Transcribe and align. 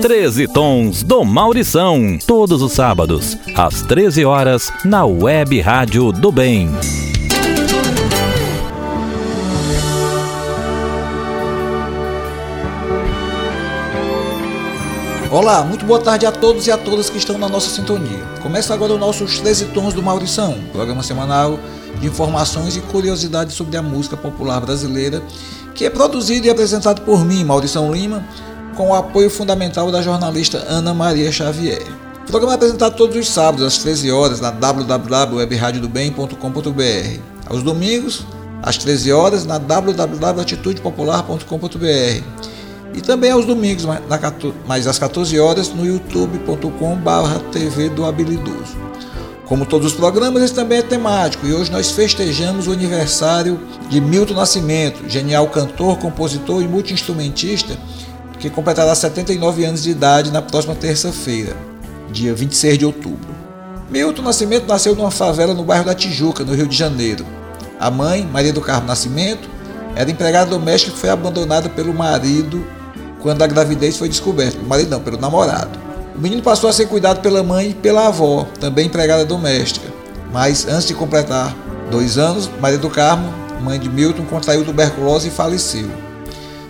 13 0.00 0.48
Tons 0.48 1.02
do 1.02 1.24
Maurição. 1.24 2.18
Todos 2.26 2.60
os 2.60 2.72
sábados, 2.72 3.36
às 3.54 3.82
13 3.82 4.24
horas, 4.24 4.70
na 4.84 5.04
Web 5.06 5.58
Rádio 5.60 6.12
do 6.12 6.30
Bem. 6.30 6.70
Olá, 15.30 15.64
muito 15.64 15.84
boa 15.86 15.98
tarde 15.98 16.26
a 16.26 16.32
todos 16.32 16.66
e 16.66 16.70
a 16.70 16.76
todas 16.76 17.08
que 17.08 17.18
estão 17.18 17.38
na 17.38 17.48
nossa 17.48 17.70
sintonia. 17.70 18.22
Começa 18.42 18.74
agora 18.74 18.92
o 18.92 18.98
nosso 18.98 19.24
13 19.24 19.66
Tons 19.66 19.94
do 19.94 20.02
Maurição, 20.02 20.56
programa 20.72 21.02
semanal 21.02 21.58
de 22.00 22.06
informações 22.06 22.76
e 22.76 22.80
curiosidades 22.80 23.54
sobre 23.54 23.76
a 23.76 23.82
música 23.82 24.16
popular 24.16 24.60
brasileira, 24.60 25.22
que 25.74 25.86
é 25.86 25.90
produzido 25.90 26.46
e 26.46 26.50
apresentado 26.50 27.00
por 27.00 27.24
mim, 27.24 27.42
Maurição 27.44 27.92
Lima, 27.92 28.22
com 28.76 28.90
o 28.90 28.94
apoio 28.94 29.28
fundamental 29.30 29.90
da 29.90 30.02
jornalista 30.02 30.64
Ana 30.68 30.94
Maria 30.94 31.32
Xavier. 31.32 31.82
O 32.28 32.30
programa 32.30 32.52
é 32.52 32.56
apresentado 32.56 32.94
todos 32.94 33.16
os 33.16 33.26
sábados, 33.28 33.64
às 33.64 33.78
13 33.78 34.12
horas, 34.12 34.40
na 34.40 34.50
www.webradiodobem.com.br. 34.50 37.20
Aos 37.48 37.62
domingos, 37.62 38.26
às 38.62 38.76
13 38.76 39.12
horas, 39.12 39.46
na 39.46 39.56
www.atitudepopular.com.br. 39.58 42.22
E 42.94 43.00
também 43.00 43.30
aos 43.30 43.46
domingos, 43.46 43.86
mais 44.66 44.86
às 44.86 44.98
14 44.98 45.38
horas, 45.38 45.68
no 45.68 45.86
youtube.com.br 45.86 47.38
TV 47.52 47.88
do 47.88 48.04
Habilidoso. 48.04 48.76
Como 49.46 49.64
todos 49.64 49.92
os 49.92 49.96
programas, 49.96 50.42
esse 50.42 50.54
também 50.54 50.78
é 50.78 50.82
temático 50.82 51.46
e 51.46 51.54
hoje 51.54 51.70
nós 51.70 51.92
festejamos 51.92 52.66
o 52.66 52.72
aniversário 52.72 53.60
de 53.88 54.00
Milton 54.00 54.34
Nascimento, 54.34 55.08
genial 55.08 55.46
cantor, 55.46 55.98
compositor 55.98 56.60
e 56.62 56.66
multiinstrumentista 56.66 57.78
que 58.48 58.54
completará 58.54 58.94
79 58.94 59.64
anos 59.64 59.82
de 59.82 59.90
idade 59.90 60.30
na 60.30 60.40
próxima 60.40 60.74
terça-feira, 60.74 61.56
dia 62.12 62.32
26 62.32 62.78
de 62.78 62.86
outubro. 62.86 63.34
Milton 63.90 64.22
Nascimento 64.22 64.68
nasceu 64.68 64.94
numa 64.94 65.10
favela 65.10 65.52
no 65.52 65.64
bairro 65.64 65.84
da 65.84 65.94
Tijuca, 65.94 66.44
no 66.44 66.54
Rio 66.54 66.68
de 66.68 66.76
Janeiro. 66.76 67.26
A 67.78 67.90
mãe, 67.90 68.24
Maria 68.24 68.52
do 68.52 68.60
Carmo 68.60 68.86
Nascimento, 68.86 69.48
era 69.96 70.10
empregada 70.10 70.50
doméstica 70.50 70.92
que 70.92 70.98
foi 70.98 71.10
abandonada 71.10 71.68
pelo 71.68 71.92
marido 71.92 72.64
quando 73.20 73.42
a 73.42 73.46
gravidez 73.46 73.96
foi 73.96 74.08
descoberta. 74.08 74.56
Pelo 74.56 74.68
marido 74.68 74.90
não, 74.90 75.00
pelo 75.00 75.18
namorado. 75.18 75.78
O 76.14 76.20
menino 76.20 76.42
passou 76.42 76.70
a 76.70 76.72
ser 76.72 76.86
cuidado 76.86 77.20
pela 77.20 77.42
mãe 77.42 77.70
e 77.70 77.74
pela 77.74 78.06
avó, 78.06 78.46
também 78.60 78.86
empregada 78.86 79.24
doméstica. 79.24 79.88
Mas 80.32 80.68
antes 80.68 80.86
de 80.86 80.94
completar 80.94 81.54
dois 81.90 82.16
anos, 82.16 82.48
Maria 82.60 82.78
do 82.78 82.90
Carmo, 82.90 83.32
mãe 83.60 83.78
de 83.78 83.88
Milton, 83.88 84.24
contraiu 84.24 84.64
tuberculose 84.64 85.28
e 85.28 85.30
faleceu. 85.30 86.05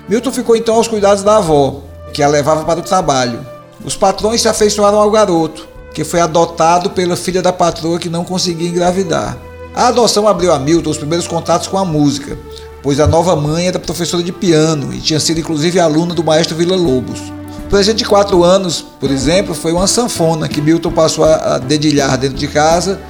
Milton 0.08 0.30
ficou 0.30 0.56
então 0.56 0.76
aos 0.76 0.86
cuidados 0.86 1.24
da 1.24 1.38
avó, 1.38 1.82
que 2.12 2.22
a 2.22 2.28
levava 2.28 2.64
para 2.64 2.78
o 2.78 2.82
trabalho. 2.82 3.44
Os 3.84 3.96
patrões 3.96 4.40
se 4.40 4.48
afeiçoaram 4.48 4.98
ao 4.98 5.10
garoto, 5.10 5.66
que 5.92 6.04
foi 6.04 6.20
adotado 6.20 6.90
pela 6.90 7.16
filha 7.16 7.42
da 7.42 7.52
patroa 7.52 7.98
que 7.98 8.08
não 8.08 8.24
conseguia 8.24 8.68
engravidar. 8.68 9.36
A 9.74 9.88
adoção 9.88 10.28
abriu 10.28 10.52
a 10.52 10.58
Milton 10.58 10.90
os 10.90 10.96
primeiros 10.96 11.26
contatos 11.26 11.66
com 11.66 11.76
a 11.76 11.84
música, 11.84 12.38
pois 12.82 13.00
a 13.00 13.06
nova 13.06 13.34
mãe 13.34 13.66
era 13.66 13.78
professora 13.80 14.22
de 14.22 14.30
piano 14.30 14.94
e 14.94 15.00
tinha 15.00 15.18
sido 15.18 15.40
inclusive 15.40 15.80
aluna 15.80 16.14
do 16.14 16.22
maestro 16.22 16.56
Vila 16.56 16.76
Lobos. 16.76 17.20
O 17.66 17.68
presente 17.68 17.98
de 17.98 18.04
quatro 18.04 18.44
anos, 18.44 18.86
por 19.00 19.10
exemplo, 19.10 19.54
foi 19.54 19.72
uma 19.72 19.88
sanfona 19.88 20.48
que 20.48 20.60
Milton 20.60 20.92
passou 20.92 21.24
a 21.24 21.58
dedilhar 21.58 22.16
dentro 22.16 22.38
de 22.38 22.46
casa, 22.46 23.00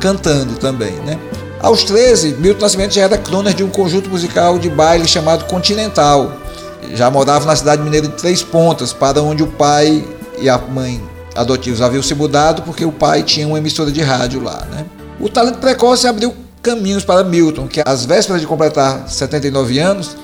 cantando 0.00 0.56
também. 0.56 0.92
Né? 1.06 1.16
Aos 1.62 1.84
13, 1.84 2.36
Milton 2.38 2.62
Nascimento 2.62 2.94
já 2.94 3.02
era 3.02 3.18
crooner 3.18 3.52
de 3.52 3.62
um 3.62 3.68
conjunto 3.68 4.08
musical 4.08 4.58
de 4.58 4.70
baile 4.70 5.06
chamado 5.06 5.44
Continental. 5.44 6.32
Já 6.94 7.10
morava 7.10 7.44
na 7.44 7.54
cidade 7.54 7.82
mineira 7.82 8.08
de 8.08 8.14
Três 8.14 8.42
Pontas, 8.42 8.94
para 8.94 9.22
onde 9.22 9.42
o 9.42 9.46
pai 9.46 10.02
e 10.38 10.48
a 10.48 10.56
mãe 10.56 11.02
adotivos 11.36 11.82
haviam 11.82 12.02
se 12.02 12.14
mudado 12.14 12.62
porque 12.62 12.82
o 12.82 12.90
pai 12.90 13.22
tinha 13.22 13.46
uma 13.46 13.58
emissora 13.58 13.92
de 13.92 14.00
rádio 14.00 14.42
lá. 14.42 14.66
Né? 14.70 14.86
O 15.20 15.28
talento 15.28 15.58
precoce 15.58 16.06
abriu 16.08 16.34
caminhos 16.62 17.04
para 17.04 17.22
Milton, 17.22 17.68
que 17.68 17.82
às 17.84 18.06
vésperas 18.06 18.40
de 18.40 18.46
completar 18.46 19.06
79 19.06 19.78
anos, 19.78 20.16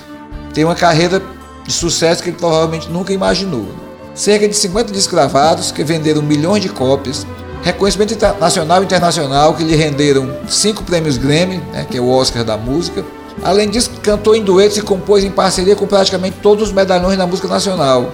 tem 0.55 0.65
uma 0.65 0.75
carreira 0.75 1.21
de 1.67 1.73
sucesso 1.73 2.23
que 2.23 2.31
ele 2.31 2.39
provavelmente 2.39 2.89
nunca 2.89 3.13
imaginou. 3.13 3.67
Cerca 4.15 4.49
de 4.49 4.57
50 4.57 4.91
discos 4.91 5.13
gravados 5.13 5.71
que 5.71 5.85
venderam 5.85 6.23
milhões 6.23 6.63
de 6.63 6.71
cópias, 6.71 7.27
reconhecimento 7.67 8.17
nacional 8.39 8.81
e 8.81 8.85
internacional 8.85 9.53
que 9.55 9.65
lhe 9.65 9.75
renderam 9.75 10.37
cinco 10.49 10.85
prêmios 10.85 11.19
Grammy, 11.19 11.57
né, 11.73 11.85
que 11.91 11.99
é 11.99 12.01
o 12.01 12.09
Oscar 12.09 12.45
da 12.45 12.57
música. 12.57 13.05
Além 13.43 13.69
disso, 13.69 13.91
cantou 14.05 14.37
em 14.37 14.43
duetos 14.43 14.79
e 14.79 14.83
compôs 14.83 15.25
em 15.25 15.31
parceria 15.33 15.75
com 15.75 15.85
praticamente 15.85 16.37
todos 16.41 16.69
os 16.69 16.73
medalhões 16.73 17.19
da 17.19 17.27
música 17.27 17.49
nacional, 17.49 18.13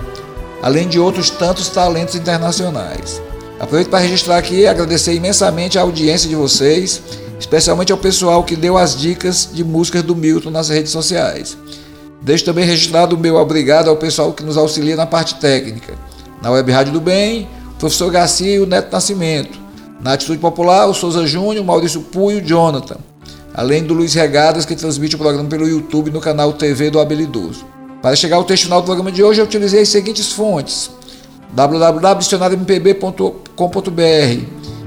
além 0.62 0.88
de 0.88 0.98
outros 0.98 1.28
tantos 1.28 1.68
talentos 1.68 2.14
internacionais. 2.14 3.20
Aproveito 3.60 3.90
para 3.90 3.98
registrar 3.98 4.38
aqui 4.38 4.60
e 4.60 4.66
agradecer 4.66 5.12
imensamente 5.12 5.78
a 5.78 5.82
audiência 5.82 6.30
de 6.30 6.34
vocês, 6.34 7.02
especialmente 7.38 7.92
ao 7.92 7.98
pessoal 7.98 8.42
que 8.44 8.56
deu 8.56 8.78
as 8.78 8.96
dicas 8.96 9.50
de 9.52 9.62
músicas 9.62 10.02
do 10.02 10.16
Milton 10.16 10.50
nas 10.50 10.70
redes 10.70 10.90
sociais. 10.90 11.58
Deixo 12.22 12.46
também 12.46 12.64
registrado 12.64 13.16
o 13.16 13.19
meu 13.19 13.36
obrigado 13.36 13.90
ao 13.90 13.96
pessoal 13.96 14.32
que 14.32 14.42
nos 14.42 14.56
auxilia 14.56 14.96
na 14.96 15.04
parte 15.04 15.34
técnica. 15.34 15.92
Na 16.40 16.50
Web 16.50 16.72
Rádio 16.72 16.92
do 16.94 17.00
Bem, 17.02 17.46
professor 17.82 18.10
Garcia 18.12 18.54
e 18.54 18.60
o 18.60 18.66
Neto 18.66 18.93
Nascimento. 18.93 19.59
Na 20.00 20.12
Atitude 20.12 20.38
Popular, 20.38 20.87
o 20.87 20.94
Souza 20.94 21.26
Júnior, 21.26 21.65
Maurício 21.65 22.00
Puio 22.00 22.38
e 22.38 22.41
o 22.41 22.44
Jonathan. 22.44 22.98
Além 23.53 23.82
do 23.82 23.93
Luiz 23.93 24.15
Regadas, 24.15 24.65
que 24.65 24.76
transmite 24.76 25.16
o 25.16 25.19
programa 25.19 25.48
pelo 25.48 25.69
YouTube 25.69 26.12
no 26.12 26.20
canal 26.20 26.53
TV 26.53 26.91
do 26.91 27.00
Habilidoso. 27.00 27.66
Para 28.00 28.15
chegar 28.15 28.37
ao 28.37 28.44
texto 28.44 28.62
final 28.65 28.81
do 28.81 28.84
programa 28.84 29.10
de 29.10 29.25
hoje, 29.25 29.41
eu 29.41 29.44
utilizei 29.44 29.82
as 29.82 29.88
seguintes 29.88 30.31
fontes: 30.31 30.93
www.dicionariomp.com.br, 31.53 34.47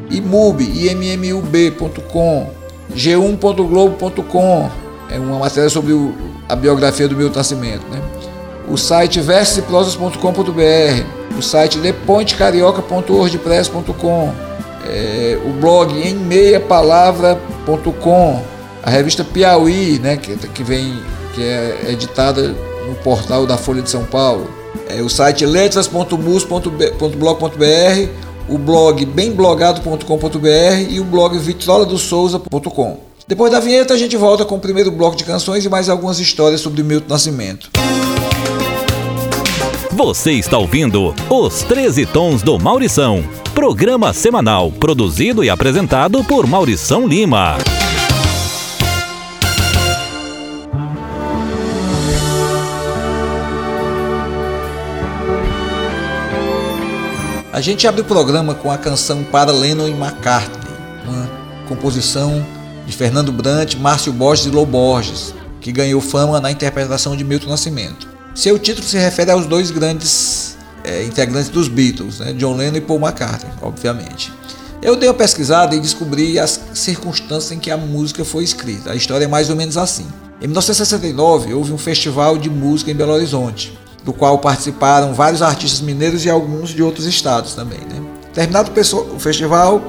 imub, 0.09 0.61
immub.com, 0.61 2.49
g1.globo.com, 2.95 4.71
é 5.11 5.19
uma 5.19 5.39
matéria 5.39 5.69
sobre 5.69 5.91
o, 5.91 6.13
a 6.47 6.55
biografia 6.55 7.09
do 7.09 7.17
Milton 7.17 7.39
Nascimento, 7.39 7.85
né? 7.91 8.01
O 8.67 8.77
site 8.77 9.21
versoseprosas.com.br, 9.21 11.37
o 11.37 11.41
site 11.41 11.77
lepontecarioca.wordpress.com, 11.77 14.33
é, 14.87 15.39
o 15.45 15.51
blog 15.53 15.97
em 15.99 16.15
meiapalavra.com, 16.15 18.43
a 18.83 18.89
revista 18.89 19.23
Piauí, 19.23 19.99
né, 19.99 20.17
que, 20.17 20.35
que 20.35 20.63
vem 20.63 20.99
que 21.33 21.41
é 21.43 21.85
editada 21.89 22.55
no 22.87 22.95
portal 23.03 23.45
da 23.45 23.57
Folha 23.57 23.81
de 23.81 23.89
São 23.89 24.05
Paulo, 24.05 24.49
é, 24.87 25.01
o 25.01 25.09
site 25.09 25.45
letras.mus.blog.br, 25.45 28.09
o 28.47 28.57
blog 28.57 29.05
bemblogado.com.br 29.05 30.89
e 30.89 30.97
o 30.99 31.03
blog 31.03 31.37
vitroladosouza.com. 31.37 32.99
Depois 33.27 33.51
da 33.51 33.59
vinheta 33.59 33.95
a 33.95 33.97
gente 33.97 34.15
volta 34.15 34.45
com 34.45 34.55
o 34.55 34.59
primeiro 34.59 34.91
bloco 34.91 35.15
de 35.15 35.23
canções 35.23 35.65
e 35.65 35.69
mais 35.69 35.89
algumas 35.89 36.19
histórias 36.19 36.61
sobre 36.61 36.83
o 36.83 36.85
Milton 36.85 37.07
Nascimento. 37.09 37.71
Você 39.95 40.33
está 40.33 40.57
ouvindo 40.57 41.15
Os 41.29 41.63
13 41.63 42.05
Tons 42.07 42.43
do 42.43 42.59
Maurição, 42.59 43.23
programa 43.53 44.11
semanal 44.11 44.69
produzido 44.69 45.41
e 45.41 45.49
apresentado 45.49 46.21
por 46.25 46.45
Maurição 46.45 47.07
Lima. 47.07 47.55
A 57.53 57.61
gente 57.61 57.87
abre 57.87 58.01
o 58.01 58.03
programa 58.05 58.53
com 58.53 58.69
a 58.69 58.77
canção 58.77 59.23
Para 59.23 59.53
Lennon 59.53 59.87
e 59.87 59.91
McCartney, 59.91 60.73
uma 61.07 61.29
composição 61.69 62.45
de 62.85 62.91
Fernando 62.91 63.31
Brant, 63.31 63.75
Márcio 63.75 64.11
Borges 64.11 64.47
e 64.47 64.49
Lou 64.49 64.65
Borges, 64.65 65.33
que 65.61 65.71
ganhou 65.71 66.01
fama 66.01 66.41
na 66.41 66.51
interpretação 66.51 67.15
de 67.15 67.23
Milton 67.23 67.47
Nascimento. 67.47 68.14
Seu 68.35 68.59
título 68.59 68.85
se 68.85 68.97
refere 68.97 69.31
aos 69.31 69.45
dois 69.45 69.71
grandes 69.71 70.57
é, 70.83 71.05
integrantes 71.05 71.47
dos 71.47 71.69
Beatles, 71.69 72.19
né, 72.19 72.33
John 72.33 72.57
Lennon 72.57 72.75
e 72.75 72.81
Paul 72.81 72.99
McCartney, 72.99 73.49
obviamente. 73.61 74.31
Eu 74.81 74.97
dei 74.97 75.07
uma 75.07 75.15
pesquisada 75.15 75.73
e 75.73 75.79
descobri 75.79 76.37
as 76.37 76.59
circunstâncias 76.73 77.53
em 77.53 77.59
que 77.59 77.71
a 77.71 77.77
música 77.77 78.25
foi 78.25 78.43
escrita. 78.43 78.91
A 78.91 78.95
história 78.95 79.23
é 79.23 79.27
mais 79.27 79.49
ou 79.49 79.55
menos 79.55 79.77
assim. 79.77 80.05
Em 80.41 80.47
1969, 80.47 81.53
houve 81.53 81.71
um 81.71 81.77
festival 81.77 82.37
de 82.37 82.49
música 82.49 82.91
em 82.91 82.93
Belo 82.93 83.13
Horizonte, 83.13 83.75
do 84.03 84.11
qual 84.11 84.37
participaram 84.39 85.13
vários 85.13 85.41
artistas 85.41 85.79
mineiros 85.79 86.25
e 86.25 86.29
alguns 86.29 86.71
de 86.71 86.83
outros 86.83 87.05
estados 87.05 87.53
também. 87.53 87.79
Né? 87.79 88.05
Terminado 88.33 88.69
o 88.69 89.19
festival, 89.19 89.81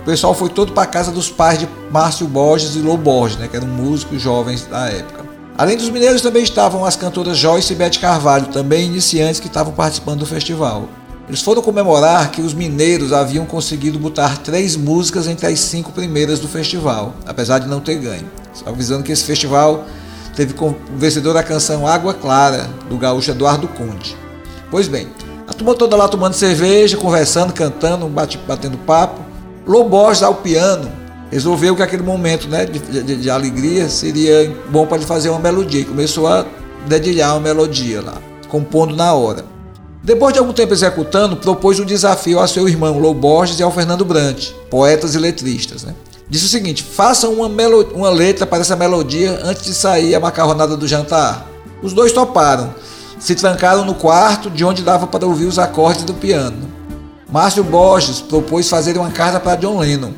o 0.00 0.04
pessoal 0.06 0.34
foi 0.34 0.48
todo 0.48 0.72
para 0.72 0.84
a 0.84 0.86
casa 0.86 1.12
dos 1.12 1.28
pais 1.28 1.58
de 1.58 1.68
Márcio 1.90 2.26
Borges 2.26 2.76
e 2.76 2.78
Lou 2.78 2.96
Borges, 2.96 3.36
né, 3.36 3.46
que 3.46 3.56
eram 3.56 3.68
músicos 3.68 4.22
jovens 4.22 4.66
da 4.66 4.88
época. 4.88 5.23
Além 5.56 5.76
dos 5.76 5.88
mineiros 5.88 6.20
também 6.20 6.42
estavam 6.42 6.84
as 6.84 6.96
cantoras 6.96 7.38
Joyce 7.38 7.72
e 7.72 7.76
Beth 7.76 8.00
Carvalho, 8.00 8.46
também 8.46 8.86
iniciantes 8.86 9.38
que 9.38 9.46
estavam 9.46 9.72
participando 9.72 10.20
do 10.20 10.26
festival. 10.26 10.88
Eles 11.28 11.42
foram 11.42 11.62
comemorar 11.62 12.32
que 12.32 12.42
os 12.42 12.52
mineiros 12.52 13.12
haviam 13.12 13.46
conseguido 13.46 13.96
botar 13.96 14.38
três 14.38 14.76
músicas 14.76 15.28
entre 15.28 15.46
as 15.46 15.60
cinco 15.60 15.92
primeiras 15.92 16.40
do 16.40 16.48
festival, 16.48 17.14
apesar 17.24 17.60
de 17.60 17.68
não 17.68 17.78
ter 17.78 17.94
ganho. 17.94 18.28
Avisando 18.66 19.04
que 19.04 19.12
esse 19.12 19.22
festival 19.22 19.84
teve 20.34 20.54
como 20.54 20.76
vencedor 20.96 21.36
a 21.36 21.42
canção 21.42 21.86
Água 21.86 22.12
Clara, 22.12 22.68
do 22.88 22.98
gaúcho 22.98 23.30
Eduardo 23.30 23.68
Conde. 23.68 24.16
Pois 24.72 24.88
bem, 24.88 25.08
A 25.46 25.52
turma 25.52 25.74
toda 25.74 25.94
lá 25.94 26.08
tomando 26.08 26.32
cerveja, 26.32 26.96
conversando, 26.96 27.52
cantando, 27.52 28.08
bate, 28.08 28.38
batendo 28.38 28.78
papo. 28.78 29.20
Lobos 29.66 30.22
ao 30.22 30.36
piano 30.36 31.03
resolveu 31.34 31.74
que 31.74 31.82
aquele 31.82 32.04
momento 32.04 32.48
né, 32.48 32.64
de, 32.64 32.78
de, 32.78 33.16
de 33.16 33.28
alegria 33.28 33.88
seria 33.88 34.54
bom 34.70 34.86
para 34.86 34.98
ele 34.98 35.06
fazer 35.06 35.30
uma 35.30 35.40
melodia. 35.40 35.80
E 35.80 35.84
começou 35.84 36.28
a 36.28 36.46
dedilhar 36.86 37.34
uma 37.34 37.40
melodia 37.40 38.00
lá, 38.00 38.14
compondo 38.48 38.94
na 38.94 39.12
hora. 39.12 39.44
Depois 40.00 40.32
de 40.32 40.38
algum 40.38 40.52
tempo 40.52 40.72
executando, 40.72 41.36
propôs 41.36 41.80
um 41.80 41.84
desafio 41.84 42.38
ao 42.38 42.46
seu 42.46 42.68
irmão 42.68 43.00
Lou 43.00 43.12
Borges 43.12 43.58
e 43.58 43.64
ao 43.64 43.72
Fernando 43.72 44.04
Brant, 44.04 44.50
poetas 44.70 45.16
e 45.16 45.18
letristas. 45.18 45.82
Né? 45.82 45.92
Disse 46.28 46.44
o 46.44 46.48
seguinte: 46.48 46.84
façam 46.84 47.32
uma, 47.32 47.48
uma 47.92 48.10
letra 48.10 48.46
para 48.46 48.60
essa 48.60 48.76
melodia 48.76 49.40
antes 49.42 49.64
de 49.64 49.74
sair 49.74 50.14
a 50.14 50.20
macarronada 50.20 50.76
do 50.76 50.86
jantar. 50.86 51.48
Os 51.82 51.92
dois 51.92 52.12
toparam. 52.12 52.72
Se 53.18 53.34
trancaram 53.34 53.84
no 53.84 53.94
quarto, 53.94 54.48
de 54.48 54.64
onde 54.64 54.82
dava 54.82 55.08
para 55.08 55.26
ouvir 55.26 55.46
os 55.46 55.58
acordes 55.58 56.04
do 56.04 56.14
piano. 56.14 56.70
Márcio 57.28 57.64
Borges 57.64 58.20
propôs 58.20 58.68
fazer 58.68 58.96
uma 58.96 59.10
carta 59.10 59.40
para 59.40 59.56
John 59.56 59.78
Lennon. 59.78 60.12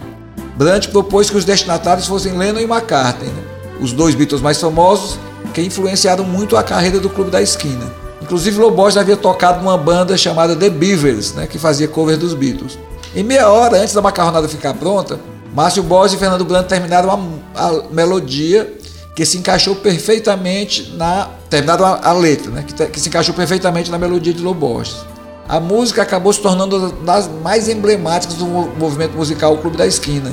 Brant 0.57 0.89
propôs 0.89 1.29
que 1.29 1.37
os 1.37 1.45
destinatários 1.45 2.07
fossem 2.07 2.37
Lennon 2.37 2.61
e 2.61 2.65
McCartney, 2.65 3.29
né? 3.29 3.43
os 3.81 3.93
dois 3.93 4.15
Beatles 4.15 4.41
mais 4.41 4.59
famosos, 4.59 5.19
que 5.53 5.61
influenciaram 5.61 6.25
muito 6.25 6.57
a 6.57 6.63
carreira 6.63 6.99
do 6.99 7.11
Clube 7.11 7.31
da 7.31 7.41
Esquina. 7.43 7.93
Inclusive, 8.23 8.59
Lobos 8.59 8.97
havia 8.97 9.17
tocado 9.17 9.63
numa 9.63 9.77
banda 9.77 10.17
chamada 10.17 10.57
The 10.57 10.71
Beavers, 10.71 11.33
né, 11.35 11.47
que 11.47 11.59
fazia 11.59 11.87
cover 11.87 12.17
dos 12.17 12.35
Beatles. 12.35 12.79
Em 13.15 13.23
meia 13.23 13.49
hora 13.49 13.79
antes 13.79 13.95
da 13.95 14.03
macarronada 14.03 14.49
ficar 14.49 14.75
pronta, 14.75 15.21
Márcio 15.55 15.83
Borges 15.83 16.17
e 16.17 16.19
Fernando 16.19 16.45
Branco 16.45 16.69
terminaram 16.69 17.11
a, 17.55 17.67
a, 17.67 17.83
melodia 17.91 18.71
que 19.15 19.25
se 19.25 19.39
encaixou 19.39 19.77
perfeitamente 19.77 20.93
na. 20.97 21.31
terminaram 21.49 21.87
a, 21.87 22.09
a 22.09 22.13
letra, 22.13 22.51
né, 22.51 22.65
que, 22.67 22.87
que, 22.87 23.01
se 23.01 23.09
encaixou 23.09 23.35
perfeitamente 23.35 23.91
na 23.91 23.99
melodia 23.99 24.33
de 24.33 24.43
Lobos. 24.43 25.07
A 25.49 25.61
música 25.61 26.03
acabou 26.03 26.33
se 26.33 26.41
tornando 26.41 26.91
das 27.05 27.29
mais 27.43 27.69
emblemáticas 27.69 28.37
do 28.37 28.47
movimento 28.47 29.17
musical 29.17 29.57
Clube 29.59 29.77
da 29.77 29.87
Esquina. 29.87 30.33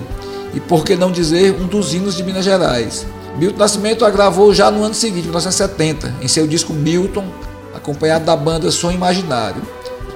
E 0.53 0.59
por 0.59 0.83
que 0.83 0.95
não 0.95 1.11
dizer 1.11 1.55
um 1.59 1.67
dos 1.67 1.93
hinos 1.93 2.15
de 2.15 2.23
Minas 2.23 2.43
Gerais. 2.43 3.05
Milton 3.37 3.57
Nascimento 3.57 4.05
a 4.05 4.09
gravou 4.09 4.53
já 4.53 4.69
no 4.69 4.83
ano 4.83 4.93
seguinte, 4.93 5.23
1970, 5.23 6.15
em 6.21 6.27
seu 6.27 6.47
disco 6.47 6.73
Milton, 6.73 7.25
acompanhado 7.73 8.25
da 8.25 8.35
banda 8.35 8.69
Som 8.71 8.91
Imaginário. 8.91 9.61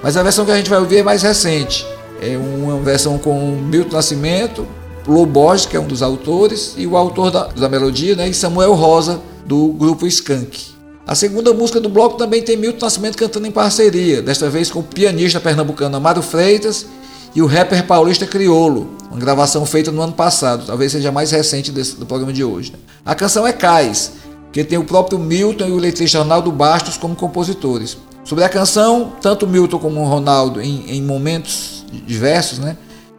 Mas 0.03 0.15
a 0.15 0.23
versão 0.23 0.45
que 0.45 0.51
a 0.51 0.57
gente 0.57 0.69
vai 0.69 0.79
ouvir 0.79 0.97
é 0.97 1.03
mais 1.03 1.23
recente. 1.23 1.85
É 2.21 2.38
uma 2.38 2.77
versão 2.79 3.17
com 3.17 3.51
Milton 3.51 3.95
Nascimento, 3.95 4.67
Loborges, 5.07 5.65
que 5.65 5.75
é 5.75 5.79
um 5.79 5.88
dos 5.88 6.01
autores, 6.01 6.73
e 6.77 6.85
o 6.85 6.95
autor 6.97 7.31
da, 7.31 7.47
da 7.47 7.69
melodia, 7.69 8.15
né, 8.15 8.27
e 8.27 8.33
Samuel 8.33 8.73
Rosa, 8.73 9.19
do 9.45 9.69
grupo 9.69 10.05
Skank. 10.05 10.76
A 11.07 11.15
segunda 11.15 11.54
música 11.54 11.80
do 11.80 11.88
bloco 11.88 12.18
também 12.18 12.42
tem 12.42 12.57
Milton 12.57 12.86
Nascimento 12.86 13.18
cantando 13.18 13.48
em 13.48 13.51
parceria, 13.51 14.21
desta 14.21 14.50
vez 14.50 14.69
com 14.69 14.80
o 14.80 14.83
pianista 14.83 15.39
pernambucano 15.39 15.95
Amado 15.95 16.21
Freitas 16.21 16.86
e 17.33 17.42
o 17.42 17.45
rapper 17.45 17.88
paulista 17.88 18.25
Criolo, 18.25 18.89
uma 19.09 19.18
gravação 19.18 19.65
feita 19.65 19.89
no 19.89 20.01
ano 20.01 20.12
passado, 20.12 20.65
talvez 20.68 20.92
seja 20.92 21.07
a 21.07 21.12
mais 21.13 21.31
recente 21.31 21.71
desse, 21.71 21.95
do 21.95 22.06
programa 22.06 22.33
de 22.33 22.44
hoje. 22.44 22.74
Né. 22.74 22.80
A 23.06 23.15
canção 23.15 23.48
é 23.48 23.54
Cais, 23.54 24.12
que 24.51 24.65
tem 24.65 24.77
o 24.77 24.83
próprio 24.83 25.18
Milton 25.18 25.68
e 25.68 25.71
o 25.71 25.77
letrista 25.77 26.19
Ronaldo 26.19 26.51
Bastos 26.51 26.98
como 26.98 27.15
compositores. 27.15 27.98
Sobre 28.25 28.44
a 28.44 28.50
canção, 28.50 29.13
tanto 29.21 29.48
Milton 29.48 29.80
como 29.80 30.01
o 30.01 30.06
Ronaldo, 30.06 30.62
em, 30.62 30.89
em 30.89 31.01
momentos 31.01 31.86
diversos, 32.06 32.60
né, 32.60 32.75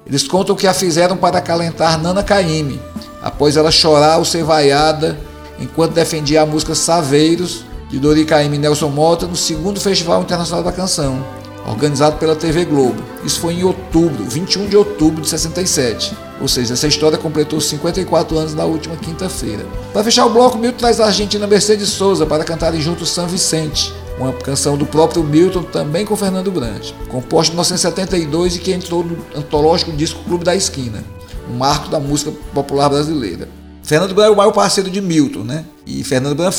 eles 0.07 0.29
contam 0.29 0.55
que 0.55 0.67
a 0.67 0.75
fizeram 0.75 1.17
para 1.17 1.39
acalentar 1.39 1.99
Nana 1.99 2.23
Caymmi, 2.23 2.79
após 3.23 3.57
ela 3.57 3.71
chorar 3.71 4.19
ou 4.19 4.27
ser 4.27 4.45
vaiada 4.45 5.19
enquanto 5.59 5.93
defendia 5.95 6.43
a 6.43 6.47
música 6.47 6.75
Saveiros, 6.75 7.65
de 7.89 7.99
Dori 7.99 8.25
Caymmi 8.25 8.57
e 8.57 8.59
Nelson 8.59 8.89
Mota, 8.89 9.27
no 9.27 9.37
segundo 9.37 9.81
Festival 9.81 10.23
Internacional 10.23 10.63
da 10.63 10.73
Canção, 10.73 11.25
organizado 11.67 12.17
pela 12.19 12.37
TV 12.37 12.65
Globo. 12.65 13.03
Isso 13.25 13.41
foi 13.41 13.55
em 13.55 13.65
outubro, 13.65 14.25
21 14.25 14.67
de 14.67 14.77
outubro 14.77 15.23
de 15.23 15.29
67. 15.29 16.17
Ou 16.41 16.47
seja, 16.47 16.75
essa 16.75 16.87
história 16.87 17.19
completou 17.19 17.61
54 17.61 18.39
anos 18.39 18.55
na 18.55 18.65
última 18.65 18.97
quinta-feira. 18.97 19.67
Para 19.93 20.05
fechar 20.05 20.27
o 20.27 20.31
bloco, 20.31 20.59
Milton 20.59 20.79
traz 20.79 21.01
a 21.01 21.07
argentina 21.07 21.47
Mercedes 21.47 21.89
Souza 21.89 22.25
para 22.25 22.45
cantarem 22.45 22.81
juntos 22.81 23.11
San 23.11 23.27
Vicente, 23.27 23.93
uma 24.19 24.33
canção 24.33 24.77
do 24.77 24.87
próprio 24.87 25.25
Milton, 25.25 25.63
também 25.63 26.05
com 26.05 26.17
Fernando 26.17 26.51
Brandt, 26.51 26.95
composta 27.09 27.53
em 27.53 27.57
1972 27.57 28.57
e 28.57 28.59
que 28.61 28.73
entrou 28.73 29.03
no 29.03 29.19
antológico 29.35 29.93
disco 29.93 30.23
Clube 30.25 30.45
da 30.45 30.55
Esquina, 30.55 31.03
um 31.51 31.57
marco 31.57 31.89
da 31.89 31.99
música 31.99 32.33
popular 32.53 32.89
brasileira. 32.89 33.49
Fernando 33.89 34.15
Brandt 34.15 34.29
é 34.29 34.35
o 34.35 34.37
maior 34.37 34.53
parceiro 34.53 34.91
de 34.91 35.01
Milton, 35.01 35.45
né? 35.45 35.65
E 35.87 36.05
Fernando 36.05 36.35
Brandt 36.35 36.59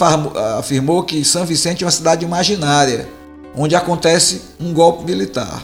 afirmou 0.58 1.04
que 1.04 1.24
São 1.24 1.46
Vicente 1.46 1.84
é 1.84 1.86
uma 1.86 1.92
cidade 1.92 2.26
imaginária, 2.26 3.08
onde 3.56 3.76
acontece 3.76 4.42
um 4.60 4.74
golpe 4.74 5.06
militar. 5.06 5.64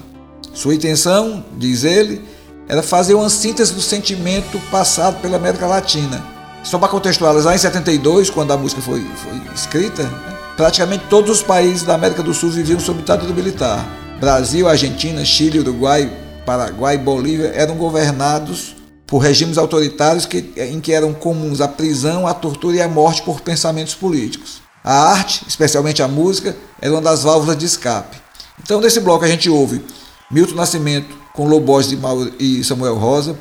Sua 0.53 0.75
intenção, 0.75 1.43
diz 1.57 1.83
ele, 1.83 2.21
era 2.67 2.83
fazer 2.83 3.15
uma 3.15 3.31
síntese 3.31 3.73
do 3.73 3.81
sentimento 3.81 4.59
passado 4.69 5.19
pela 5.21 5.37
América 5.37 5.65
Latina. 5.65 6.23
Só 6.61 6.77
para 6.77 6.87
contextualizar, 6.87 7.55
em 7.55 7.57
72, 7.57 8.29
quando 8.29 8.53
a 8.53 8.57
música 8.57 8.79
foi, 8.79 9.03
foi 9.15 9.41
escrita, 9.55 10.03
né, 10.03 10.37
praticamente 10.55 11.05
todos 11.09 11.31
os 11.31 11.41
países 11.41 11.81
da 11.81 11.95
América 11.95 12.21
do 12.21 12.31
Sul 12.31 12.51
viviam 12.51 12.79
sob 12.79 12.99
ditadura 12.99 13.33
militar. 13.33 13.83
Brasil, 14.19 14.69
Argentina, 14.69 15.25
Chile, 15.25 15.61
Uruguai, 15.61 16.15
Paraguai 16.45 16.93
e 16.93 16.99
Bolívia 16.99 17.51
eram 17.55 17.73
governados 17.73 18.74
por 19.07 19.19
regimes 19.19 19.57
autoritários 19.57 20.25
que, 20.25 20.53
em 20.57 20.79
que 20.79 20.91
eram 20.91 21.13
comuns 21.13 21.61
a 21.61 21.67
prisão, 21.67 22.27
a 22.27 22.33
tortura 22.33 22.77
e 22.77 22.81
a 22.81 22.87
morte 22.87 23.21
por 23.21 23.41
pensamentos 23.41 23.93
políticos. 23.93 24.61
A 24.83 25.11
arte, 25.11 25.43
especialmente 25.47 26.01
a 26.01 26.07
música, 26.07 26.55
era 26.81 26.91
uma 26.91 27.01
das 27.01 27.23
válvulas 27.23 27.57
de 27.57 27.65
escape. 27.65 28.17
Então, 28.61 28.79
nesse 28.79 28.99
bloco 28.99 29.25
a 29.25 29.27
gente 29.27 29.49
ouve 29.49 29.83
Milton 30.31 30.55
Nascimento 30.55 31.15
com 31.33 31.47
Lobos 31.47 31.91
e 32.39 32.63
Samuel 32.63 32.95
Rosa, 32.95 33.37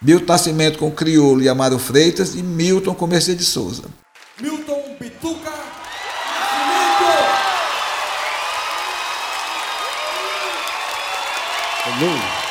Milton 0.00 0.26
Nascimento 0.26 0.78
com 0.78 0.90
Criolo 0.90 1.42
e 1.42 1.48
Amaro 1.48 1.78
Freitas 1.78 2.34
e 2.34 2.42
Milton 2.42 2.94
com 2.94 3.06
Mercedes 3.06 3.48
Souza. 3.48 3.84
Milton 4.40 4.96
Bituca 4.98 5.50
Nascimento. 5.50 7.02
Porque 11.84 12.41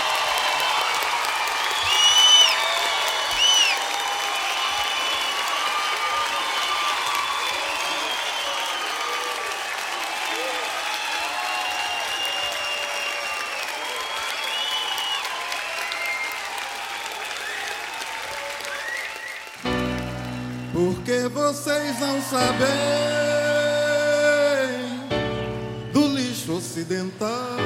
não 22.00 22.21
sabem 22.21 22.67
do 25.91 26.07
lixo 26.07 26.53
ocidental. 26.53 27.57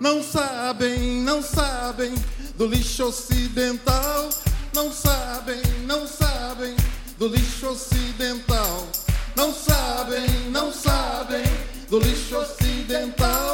Não 0.00 0.22
sabem, 0.22 1.22
não 1.22 1.42
sabem 1.42 2.14
do 2.56 2.66
lixo 2.66 3.04
ocidental. 3.04 4.28
Não 4.74 4.92
sabem, 4.92 5.62
não 5.86 6.06
sabem 6.06 6.76
do 7.18 7.28
lixo 7.28 7.68
ocidental. 7.68 8.86
Não 9.36 9.52
sabem, 9.52 10.28
não 10.50 10.72
sabem 10.72 11.44
do 11.88 11.98
lixo 11.98 12.36
ocidental. 12.36 13.53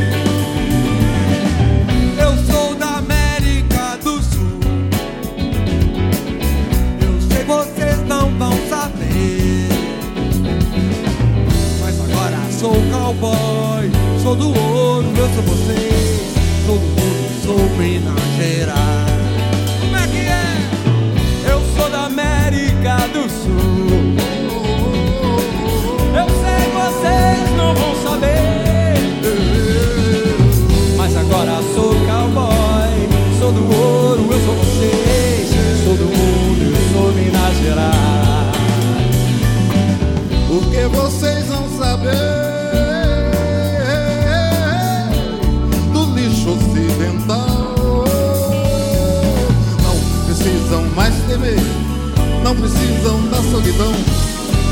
Sou 14.23 14.35
do 14.35 14.47
ouro, 14.47 15.07
eu 15.15 15.29
sou 15.29 15.43
vocês. 15.43 16.33
Todo 16.65 16.79
mundo 16.79 17.43
sou 17.43 17.59
Minas 17.77 18.19
Gerais. 18.35 19.11
Como 19.79 19.95
é 19.95 20.07
que 20.07 20.17
é? 20.17 21.51
Eu 21.51 21.61
sou 21.75 21.89
da 21.89 22.05
América 22.05 22.97
do 23.13 23.29
Sul. 23.29 24.15
Eu 26.15 26.27
sei 26.41 26.61
vocês 26.73 27.57
não 27.57 27.75
vão 27.75 27.95
saber. 28.03 28.97
Mas 30.97 31.15
agora 31.15 31.61
sou 31.75 31.93
cowboy. 32.05 32.91
Sou 33.39 33.51
do 33.51 33.63
ouro, 33.75 34.27
eu 34.31 34.39
sou 34.39 34.55
vocês. 34.55 35.49
Sou 35.83 35.95
do 35.95 36.05
mundo, 36.05 36.75
eu 36.75 36.93
sou 36.93 37.11
Minas 37.13 37.57
Gerais. 37.57 38.51
Porque 40.47 40.87
vocês 40.87 41.45
vão 41.47 41.69
saber 41.77 42.40
não 52.43 52.55
precisam 52.55 53.27
da 53.29 53.37
solidão. 53.37 53.93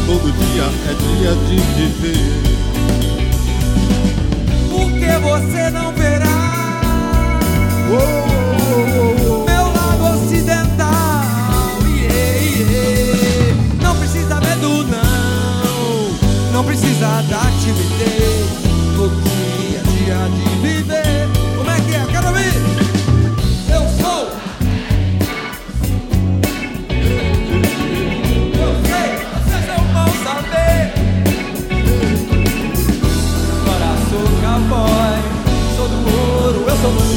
Todo 0.05 0.31
dia 0.31 0.63
é 0.89 0.93
dia 0.93 1.35
de 1.47 1.55
viver. 1.75 2.59
Porque 4.69 5.17
você 5.19 5.69
não 5.69 5.93
verá 5.93 6.81
Oh, 7.91 7.95
oh, 7.95 9.41
oh, 9.41 9.45
meu 9.45 9.65
lado 9.71 10.03
ocidental. 10.17 11.79
Yeah, 11.87 12.39
yeah. 12.69 13.55
Não 13.81 13.95
precisa 13.95 14.39
medo, 14.41 14.85
não. 14.85 16.51
Não 16.51 16.63
precisa 16.63 17.23
dar 17.29 17.51
timidez. 17.63 17.98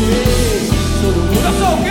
Eu 0.02 1.52
sou 1.58 1.74
o 1.74 1.82
quê? 1.82 1.90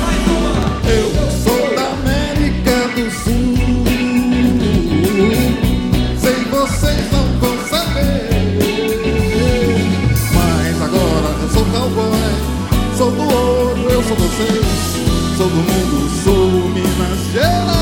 Mais 0.00 0.22
uma! 0.28 0.54
Eu 0.90 1.06
sou 1.30 1.62
da 1.74 1.86
América 1.92 2.76
do 2.94 3.04
Sul. 3.10 3.54
Sei 6.20 6.38
vocês 6.44 7.12
não 7.12 7.26
vão 7.40 7.56
saber. 7.68 8.28
Mas 10.34 10.82
agora 10.82 11.28
eu 11.42 11.48
sou 11.48 11.64
cowboy. 11.64 12.30
Sou 12.96 13.10
do 13.10 13.22
ouro, 13.22 13.82
eu 13.90 14.02
sou 14.02 14.16
vocês. 14.16 14.66
Sou 15.36 15.48
do 15.48 15.56
mundo, 15.56 16.10
sou 16.22 16.50
Minas 16.70 17.20
Gerais. 17.32 17.79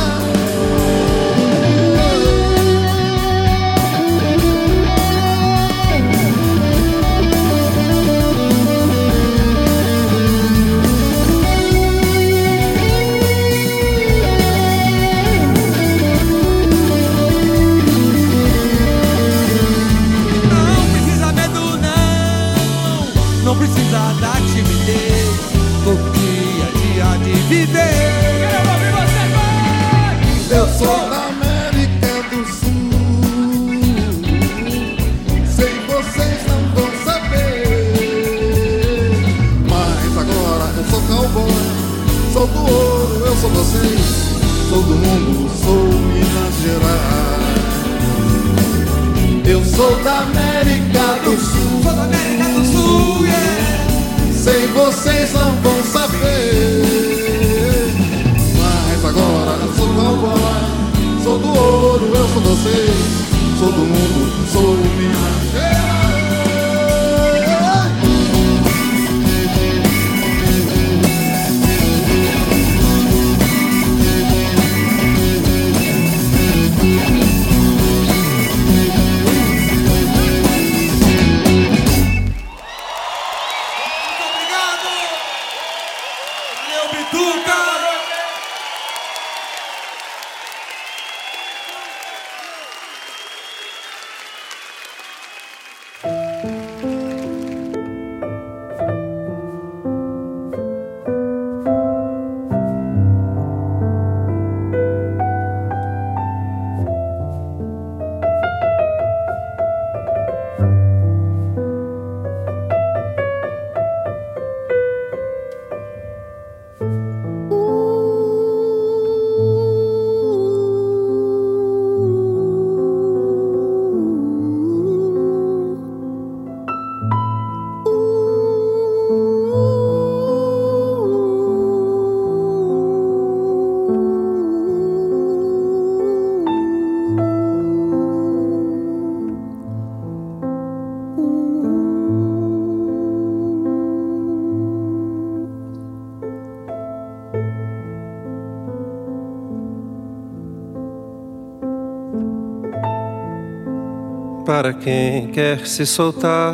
Para 154.61 154.75
quem 154.75 155.29
quer 155.29 155.65
se 155.69 155.87
soltar. 155.87 156.53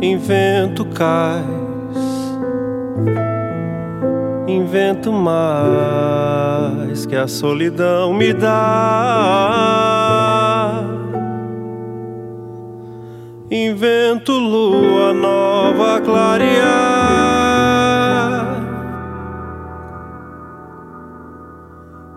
Invento 0.00 0.84
cais, 0.84 1.44
invento 4.46 5.12
mais 5.12 7.04
que 7.04 7.16
a 7.16 7.26
solidão 7.26 8.14
me 8.14 8.32
dá. 8.32 8.54
Invento 13.50 14.30
lua 14.30 15.12
nova 15.12 16.00
clarear. 16.00 16.78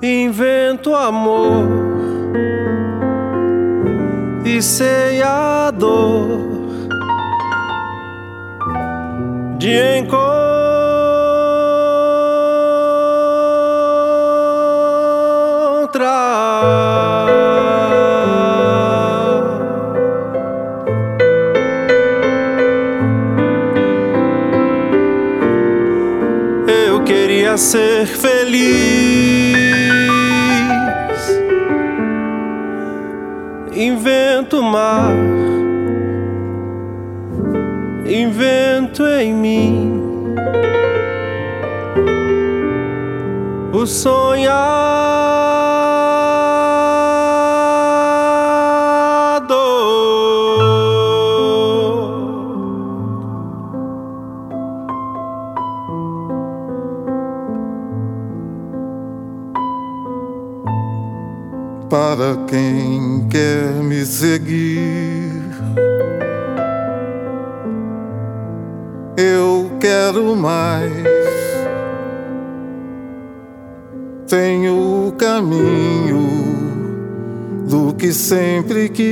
Invento 0.03 0.93
amor 0.93 1.80
sei 4.61 5.23
a 5.23 5.71
dor 5.71 6.51
de 9.57 9.97
encontrar. 9.97 10.31
Eu 26.67 27.03
queria 27.03 27.57
ser 27.57 28.05
feliz. 28.05 28.40
sonhado. 43.85 44.71
Para 61.89 62.37
quem 62.47 63.27
quer 63.29 63.83
me 63.83 64.05
seguir, 64.05 65.43
eu 69.17 69.69
quero 69.79 70.35
mais. 70.35 71.10
caminho 75.31 76.27
do 77.65 77.93
que 77.93 78.11
sempre 78.11 78.89
quis 78.89 79.05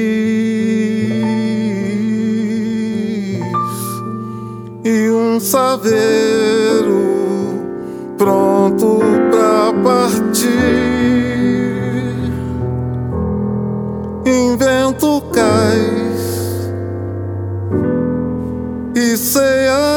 e 4.83 5.09
um 5.11 5.39
saveiro 5.39 6.99
pronto 8.17 8.99
pra 9.31 9.71
partir. 9.81 10.49
Invento 14.25 15.21
cais 15.31 16.73
e 18.93 19.15
ceia 19.15 19.88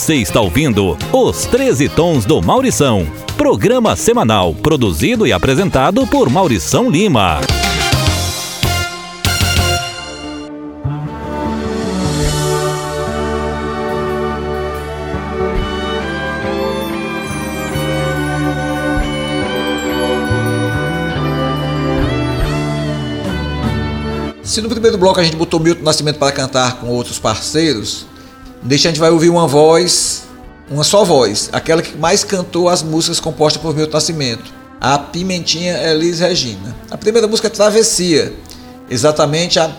Você 0.00 0.14
está 0.14 0.40
ouvindo 0.40 0.96
Os 1.12 1.44
13 1.44 1.90
Tons 1.90 2.24
do 2.24 2.40
Maurição. 2.40 3.06
Programa 3.36 3.94
semanal 3.94 4.54
produzido 4.54 5.26
e 5.26 5.32
apresentado 5.32 6.06
por 6.06 6.30
Maurição 6.30 6.88
Lima. 6.88 7.38
Se 24.42 24.62
no 24.62 24.70
primeiro 24.70 24.96
bloco 24.96 25.20
a 25.20 25.22
gente 25.22 25.36
botou 25.36 25.60
Milton 25.60 25.84
Nascimento 25.84 26.18
para 26.18 26.32
cantar 26.32 26.80
com 26.80 26.88
outros 26.88 27.18
parceiros, 27.18 28.06
deixa 28.62 28.88
a 28.88 28.90
gente 28.90 29.00
vai 29.00 29.10
ouvir 29.10 29.30
uma 29.30 29.46
voz, 29.46 30.24
uma 30.70 30.84
só 30.84 31.04
voz, 31.04 31.48
aquela 31.52 31.82
que 31.82 31.96
mais 31.96 32.24
cantou 32.24 32.68
as 32.68 32.82
músicas 32.82 33.20
compostas 33.20 33.60
por 33.60 33.74
Milton 33.74 33.92
Nascimento, 33.92 34.52
a 34.80 34.98
Pimentinha 34.98 35.76
Elis 35.90 36.20
Regina. 36.20 36.76
A 36.90 36.96
primeira 36.96 37.26
música 37.26 37.48
é 37.48 37.50
Travessia, 37.50 38.32
exatamente 38.88 39.58
a 39.58 39.70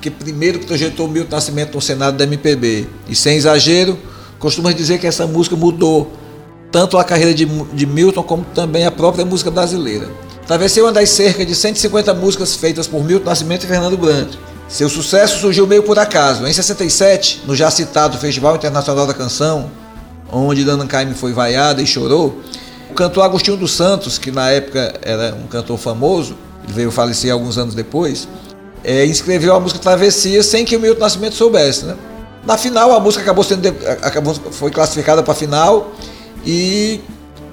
que 0.00 0.10
primeiro 0.10 0.60
projetou 0.60 1.08
Milton 1.08 1.34
Nascimento 1.34 1.74
no 1.74 1.80
Senado 1.80 2.16
da 2.16 2.24
MPB. 2.24 2.86
E 3.08 3.14
sem 3.14 3.36
exagero, 3.36 3.98
costuma 4.38 4.72
dizer 4.72 4.98
que 4.98 5.06
essa 5.06 5.26
música 5.26 5.56
mudou 5.56 6.12
tanto 6.70 6.98
a 6.98 7.04
carreira 7.04 7.34
de, 7.34 7.44
de 7.44 7.86
Milton 7.86 8.22
como 8.22 8.44
também 8.54 8.86
a 8.86 8.90
própria 8.90 9.24
música 9.24 9.50
brasileira. 9.50 10.08
Travessia 10.46 10.82
é 10.82 10.86
uma 10.86 10.92
das 10.92 11.10
cerca 11.10 11.44
de 11.44 11.54
150 11.54 12.14
músicas 12.14 12.54
feitas 12.54 12.86
por 12.86 13.04
Milton 13.04 13.28
Nascimento 13.28 13.64
e 13.64 13.66
Fernando 13.66 13.96
Brant. 13.96 14.36
Seu 14.68 14.88
sucesso 14.90 15.40
surgiu 15.40 15.66
meio 15.66 15.82
por 15.82 15.98
acaso. 15.98 16.46
Em 16.46 16.52
67, 16.52 17.44
no 17.46 17.56
já 17.56 17.70
citado 17.70 18.18
Festival 18.18 18.54
Internacional 18.54 19.06
da 19.06 19.14
Canção, 19.14 19.70
onde 20.30 20.62
Dana 20.62 20.86
Caymmi 20.86 21.14
foi 21.14 21.32
vaiada 21.32 21.80
e 21.80 21.86
chorou, 21.86 22.38
o 22.90 22.94
cantor 22.94 23.24
Agostinho 23.24 23.56
dos 23.56 23.72
Santos, 23.72 24.18
que 24.18 24.30
na 24.30 24.50
época 24.50 24.94
era 25.00 25.34
um 25.34 25.46
cantor 25.46 25.78
famoso, 25.78 26.36
ele 26.64 26.74
veio 26.74 26.90
falecer 26.90 27.32
alguns 27.32 27.56
anos 27.56 27.74
depois, 27.74 28.28
é, 28.84 29.06
inscreveu 29.06 29.54
a 29.54 29.60
música 29.60 29.80
Travessia 29.80 30.42
sem 30.42 30.66
que 30.66 30.76
o 30.76 30.80
Milton 30.80 31.00
Nascimento 31.00 31.34
soubesse. 31.34 31.86
Né? 31.86 31.96
Na 32.44 32.58
final, 32.58 32.92
a 32.92 33.00
música 33.00 33.22
acabou 33.22 33.42
sendo 33.42 33.66
acabou, 34.02 34.34
foi 34.34 34.70
classificada 34.70 35.22
para 35.22 35.32
a 35.32 35.36
final 35.36 35.92
e 36.44 37.00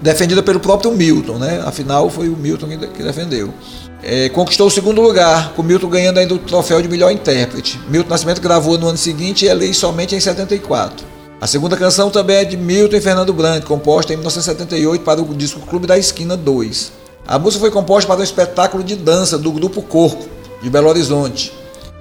defendida 0.02 0.44
pelo 0.44 0.60
próprio 0.60 0.92
Milton, 0.92 1.38
né? 1.38 1.64
Afinal, 1.66 2.10
foi 2.10 2.30
o 2.30 2.36
Milton 2.36 2.68
que 2.68 3.04
defendeu. 3.04 3.54
É, 4.04 4.30
conquistou 4.30 4.68
o 4.68 4.72
segundo 4.72 5.02
lugar, 5.02 5.54
com 5.54 5.64
Milton 5.64 5.90
ganhando 5.90 6.20
ainda 6.20 6.34
o 6.34 6.38
troféu 6.38 6.82
de 6.82 6.88
melhor 6.88 7.12
intérprete. 7.12 7.80
Milton 7.88 8.10
Nascimento 8.10 8.42
gravou 8.42 8.78
no 8.78 8.88
ano 8.88 8.98
seguinte 8.98 9.46
e 9.46 9.50
é 9.50 9.74
somente 9.74 10.16
em 10.16 10.20
74. 10.20 11.06
A 11.42 11.48
segunda 11.48 11.76
canção 11.76 12.10
também 12.10 12.38
é 12.38 12.46
de 12.46 12.56
Milton 12.56 12.96
e 12.96 13.02
Fernando 13.02 13.34
Brandt, 13.34 13.66
composta 13.66 14.14
em 14.14 14.18
1978 14.18 15.04
para 15.04 15.22
o 15.22 15.34
disco 15.34 15.60
Clube 15.62 15.88
da 15.88 15.98
Esquina 15.98 16.38
2. 16.38 16.92
A 17.28 17.40
música 17.40 17.62
foi 17.62 17.72
composta 17.72 18.08
para 18.08 18.20
um 18.20 18.24
espetáculo 18.24 18.84
de 18.84 18.96
dança 18.96 19.38
do 19.38 19.52
Grupo 19.52 19.82
Corpo, 19.82 20.26
de 20.62 20.70
Belo 20.70 20.88
Horizonte, 20.88 21.52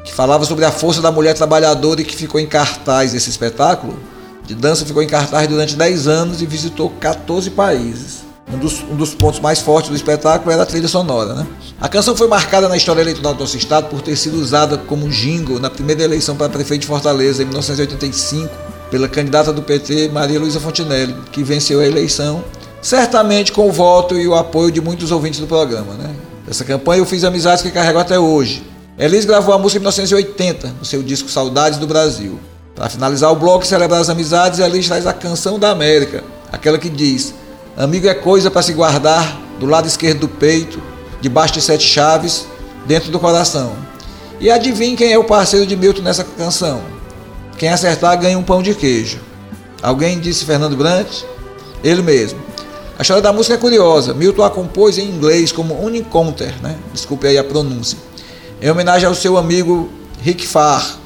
que 0.04 0.12
falava 0.12 0.44
sobre 0.44 0.64
a 0.64 0.70
força 0.70 1.00
da 1.00 1.11
mulher 1.11 1.35
trabalhadora 1.35 2.02
e 2.02 2.04
que 2.04 2.14
ficou 2.14 2.40
em 2.40 2.46
cartaz 2.46 3.14
esse 3.14 3.30
espetáculo 3.30 3.96
de 4.46 4.54
dança 4.54 4.85
ficou 4.85 5.02
em 5.02 5.07
cartaz 5.07 5.48
durante 5.48 5.74
10 5.74 6.07
anos 6.07 6.42
e 6.42 6.46
visitou 6.46 6.90
14 7.00 7.50
países. 7.50 8.23
Um 8.52 8.59
dos, 8.59 8.83
um 8.83 8.94
dos 8.94 9.14
pontos 9.14 9.40
mais 9.40 9.61
fortes 9.61 9.90
do 9.90 9.96
espetáculo 9.96 10.52
era 10.52 10.62
a 10.62 10.66
trilha 10.66 10.87
sonora. 10.87 11.35
Né? 11.35 11.46
A 11.80 11.88
canção 11.88 12.14
foi 12.14 12.28
marcada 12.28 12.68
na 12.68 12.76
história 12.76 13.00
eleitoral 13.00 13.35
do 13.35 13.40
nosso 13.40 13.57
estado 13.57 13.88
por 13.88 14.02
ter 14.02 14.16
sido 14.16 14.38
usada 14.38 14.76
como 14.78 15.09
jingle 15.09 15.59
na 15.59 15.70
primeira 15.70 16.02
eleição 16.02 16.37
para 16.37 16.48
prefeito 16.48 16.83
de 16.83 16.87
Fortaleza 16.87 17.42
em 17.42 17.46
1985 17.46 18.74
pela 18.90 19.09
candidata 19.09 19.52
do 19.52 19.62
PT, 19.62 20.11
Maria 20.11 20.38
Luísa 20.38 20.61
Fontinelli, 20.61 21.16
que 21.33 21.42
venceu 21.42 21.80
a 21.80 21.87
eleição, 21.87 22.44
certamente 22.80 23.50
com 23.50 23.68
o 23.68 23.72
voto 23.72 24.16
e 24.16 24.28
o 24.28 24.35
apoio 24.35 24.70
de 24.70 24.80
muitos 24.80 25.11
ouvintes 25.11 25.40
do 25.40 25.46
programa. 25.46 25.94
Né? 25.94 26.14
Essa 26.48 26.64
campanha 26.64 27.00
eu 27.00 27.07
fiz 27.07 27.24
amizades 27.24 27.62
que 27.62 27.70
carrego 27.70 27.98
até 27.98 28.18
hoje. 28.18 28.62
Elis 28.96 29.24
gravou 29.24 29.52
a 29.52 29.59
música 29.59 29.78
em 29.78 29.80
1980, 29.80 30.74
no 30.78 30.85
seu 30.85 31.02
disco 31.02 31.28
Saudades 31.28 31.78
do 31.78 31.87
Brasil. 31.87 32.38
Para 32.76 32.88
finalizar 32.88 33.33
o 33.33 33.37
bloco 33.37 33.64
e 33.64 33.66
celebrar 33.66 34.00
as 34.00 34.09
amizades, 34.09 34.61
Elis 34.61 34.87
traz 34.87 35.07
a 35.07 35.12
canção 35.12 35.59
da 35.59 35.70
América, 35.70 36.22
aquela 36.52 36.78
que 36.78 36.88
diz: 36.88 37.35
Amigo 37.76 38.06
é 38.06 38.14
coisa 38.14 38.52
para 38.52 38.62
se 38.62 38.72
guardar 38.72 39.37
do 39.58 39.66
lado 39.66 39.88
esquerdo 39.88 40.20
do 40.20 40.28
peito, 40.28 40.80
debaixo 41.20 41.54
de 41.54 41.60
sete 41.60 41.84
chaves, 41.84 42.46
dentro 42.87 43.10
do 43.10 43.18
coração. 43.18 43.72
E 44.40 44.48
adivinhe 44.48 44.96
quem 44.96 45.12
é 45.12 45.18
o 45.18 45.24
parceiro 45.24 45.66
de 45.66 45.74
Milton 45.74 46.02
nessa 46.02 46.22
canção? 46.22 46.82
Quem 47.58 47.68
acertar 47.68 48.16
ganha 48.20 48.38
um 48.38 48.44
pão 48.44 48.62
de 48.62 48.74
queijo. 48.74 49.18
Alguém 49.82 50.20
disse 50.20 50.44
Fernando 50.44 50.76
Brant? 50.76 51.24
Ele 51.82 52.00
mesmo. 52.00 52.38
A 52.96 53.02
história 53.02 53.22
da 53.22 53.32
música 53.32 53.54
é 53.54 53.58
curiosa. 53.58 54.14
Milton 54.14 54.44
a 54.44 54.50
compôs 54.50 54.96
em 54.96 55.08
inglês 55.08 55.50
como 55.50 55.74
Uniconter, 55.74 56.54
né? 56.62 56.76
Desculpe 56.92 57.26
aí 57.26 57.37
a 57.37 57.42
pronúncia. 57.42 57.98
Em 58.62 58.70
homenagem 58.70 59.08
ao 59.08 59.16
seu 59.16 59.37
amigo 59.37 59.90
Rick 60.22 60.46
Farr, 60.46 60.96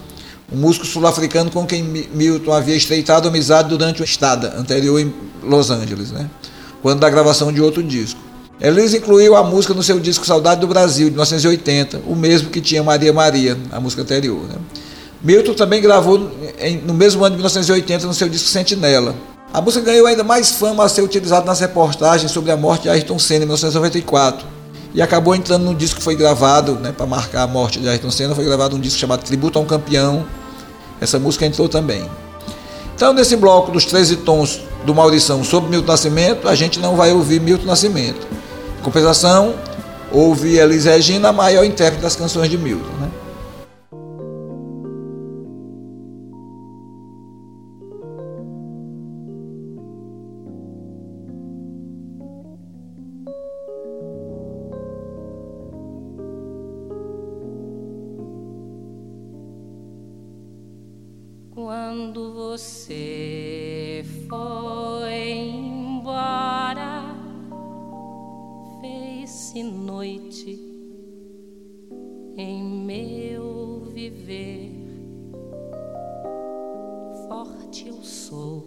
um 0.53 0.57
músico 0.57 0.85
sul-africano 0.85 1.51
com 1.51 1.67
quem 1.67 1.83
Milton 1.83 2.53
havia 2.53 2.77
estreitado 2.77 3.27
amizade 3.27 3.71
durante 3.71 4.01
uma 4.01 4.05
estada 4.05 4.55
anterior 4.59 5.01
em 5.01 5.15
Los 5.43 5.71
Angeles, 5.71 6.11
né? 6.11 6.29
Quando 6.83 7.01
da 7.01 7.11
gravação 7.11 7.53
de 7.53 7.61
outro 7.61 7.83
disco. 7.83 8.21
Elis 8.61 8.93
incluiu 8.93 9.37
a 9.37 9.45
música 9.45 9.73
no 9.73 9.83
seu 9.83 10.01
disco 10.01 10.27
Saudade 10.27 10.61
do 10.61 10.67
Brasil, 10.67 11.07
de 11.07 11.13
1980, 11.13 12.03
o 12.07 12.17
mesmo 12.17 12.51
que 12.51 12.61
tinha 12.61 12.83
Maria 12.83 13.13
Maria, 13.13 13.57
a 13.71 13.79
música 13.79 14.03
anterior. 14.03 14.43
Né? 14.49 14.57
Milton 15.23 15.55
também 15.55 15.81
gravou 15.81 16.31
em, 16.59 16.79
no 16.79 16.93
mesmo 16.93 17.25
ano 17.25 17.37
de 17.37 17.39
1980 17.39 18.07
no 18.07 18.15
seu 18.15 18.29
disco 18.29 18.49
Sentinela. 18.49 19.15
A 19.53 19.61
música 19.61 19.85
ganhou 19.85 20.07
ainda 20.07 20.25
mais 20.25 20.51
fama 20.51 20.85
a 20.85 20.89
ser 20.89 21.03
utilizada 21.03 21.47
nas 21.47 21.61
reportagens 21.61 22.31
sobre 22.31 22.51
a 22.51 22.57
morte 22.57 22.83
de 22.83 22.89
Ayrton 22.91 23.19
Senna 23.19 23.45
em 23.45 23.47
1994 23.47 24.47
e 24.93 25.01
acabou 25.01 25.35
entrando 25.35 25.65
no 25.65 25.75
disco 25.75 25.99
que 25.99 26.03
foi 26.03 26.17
gravado, 26.17 26.75
né, 26.75 26.93
para 26.93 27.07
marcar 27.07 27.43
a 27.43 27.47
morte 27.47 27.79
de 27.79 27.89
Ayrton 27.89 28.11
Senna, 28.11 28.35
foi 28.35 28.45
gravado 28.45 28.77
um 28.77 28.81
disco 28.81 28.99
chamado 28.99 29.23
Tributo 29.23 29.59
a 29.59 29.63
um 29.63 29.67
Campeão. 29.67 30.27
Essa 31.01 31.19
música 31.19 31.47
entrou 31.47 31.69
também. 31.69 32.05
Então, 32.99 33.13
nesse 33.13 33.37
bloco 33.37 33.71
dos 33.71 33.85
13 33.85 34.17
tons 34.17 34.61
do 34.85 34.93
Maurição 34.93 35.45
sobre 35.45 35.71
Milton 35.71 35.87
Nascimento, 35.87 36.49
a 36.49 36.57
gente 36.57 36.81
não 36.81 36.97
vai 36.97 37.13
ouvir 37.13 37.41
Milton 37.41 37.65
Nascimento. 37.65 38.27
Em 38.77 38.83
compensação, 38.83 39.55
ouve 40.11 40.59
Elis 40.59 40.85
Regina, 40.85 41.29
a 41.29 41.33
maior 41.33 41.63
intérprete 41.63 42.03
das 42.03 42.17
canções 42.17 42.51
de 42.51 42.59
Milton. 42.59 42.91
Né? 43.01 43.09
Noite 69.99 70.57
em 72.37 72.63
meu 72.63 73.83
viver. 73.93 74.71
Forte 77.27 77.89
eu 77.89 78.01
sou, 78.05 78.65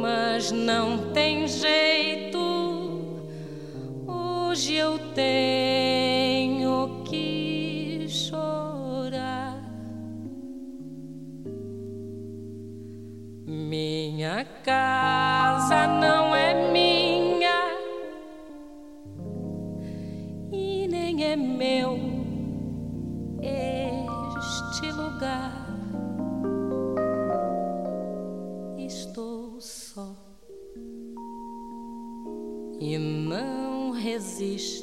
mas 0.00 0.50
não 0.50 1.12
tem 1.12 1.46
jeito. 1.46 2.38
Hoje 4.06 4.76
eu 4.76 4.98
tenho 5.14 7.02
que 7.04 8.06
chorar. 8.08 9.62
Minha 13.46 14.46
casa 14.64 15.86
não 15.86 16.34
é 16.34 16.72
minha 16.72 16.87
é 21.28 21.36
meu 21.36 21.98
este 23.42 24.90
lugar. 24.92 25.52
Estou 28.78 29.60
só 29.60 30.16
e 32.80 32.96
não 32.96 33.90
resisto. 33.90 34.77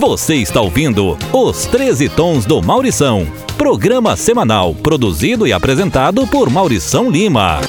Você 0.00 0.36
está 0.36 0.62
ouvindo 0.62 1.18
Os 1.30 1.66
13 1.66 2.08
Tons 2.08 2.46
do 2.46 2.62
Maurição. 2.62 3.26
Programa 3.58 4.16
semanal 4.16 4.74
produzido 4.74 5.46
e 5.46 5.52
apresentado 5.52 6.26
por 6.26 6.48
Maurição 6.48 7.10
Lima. 7.10 7.60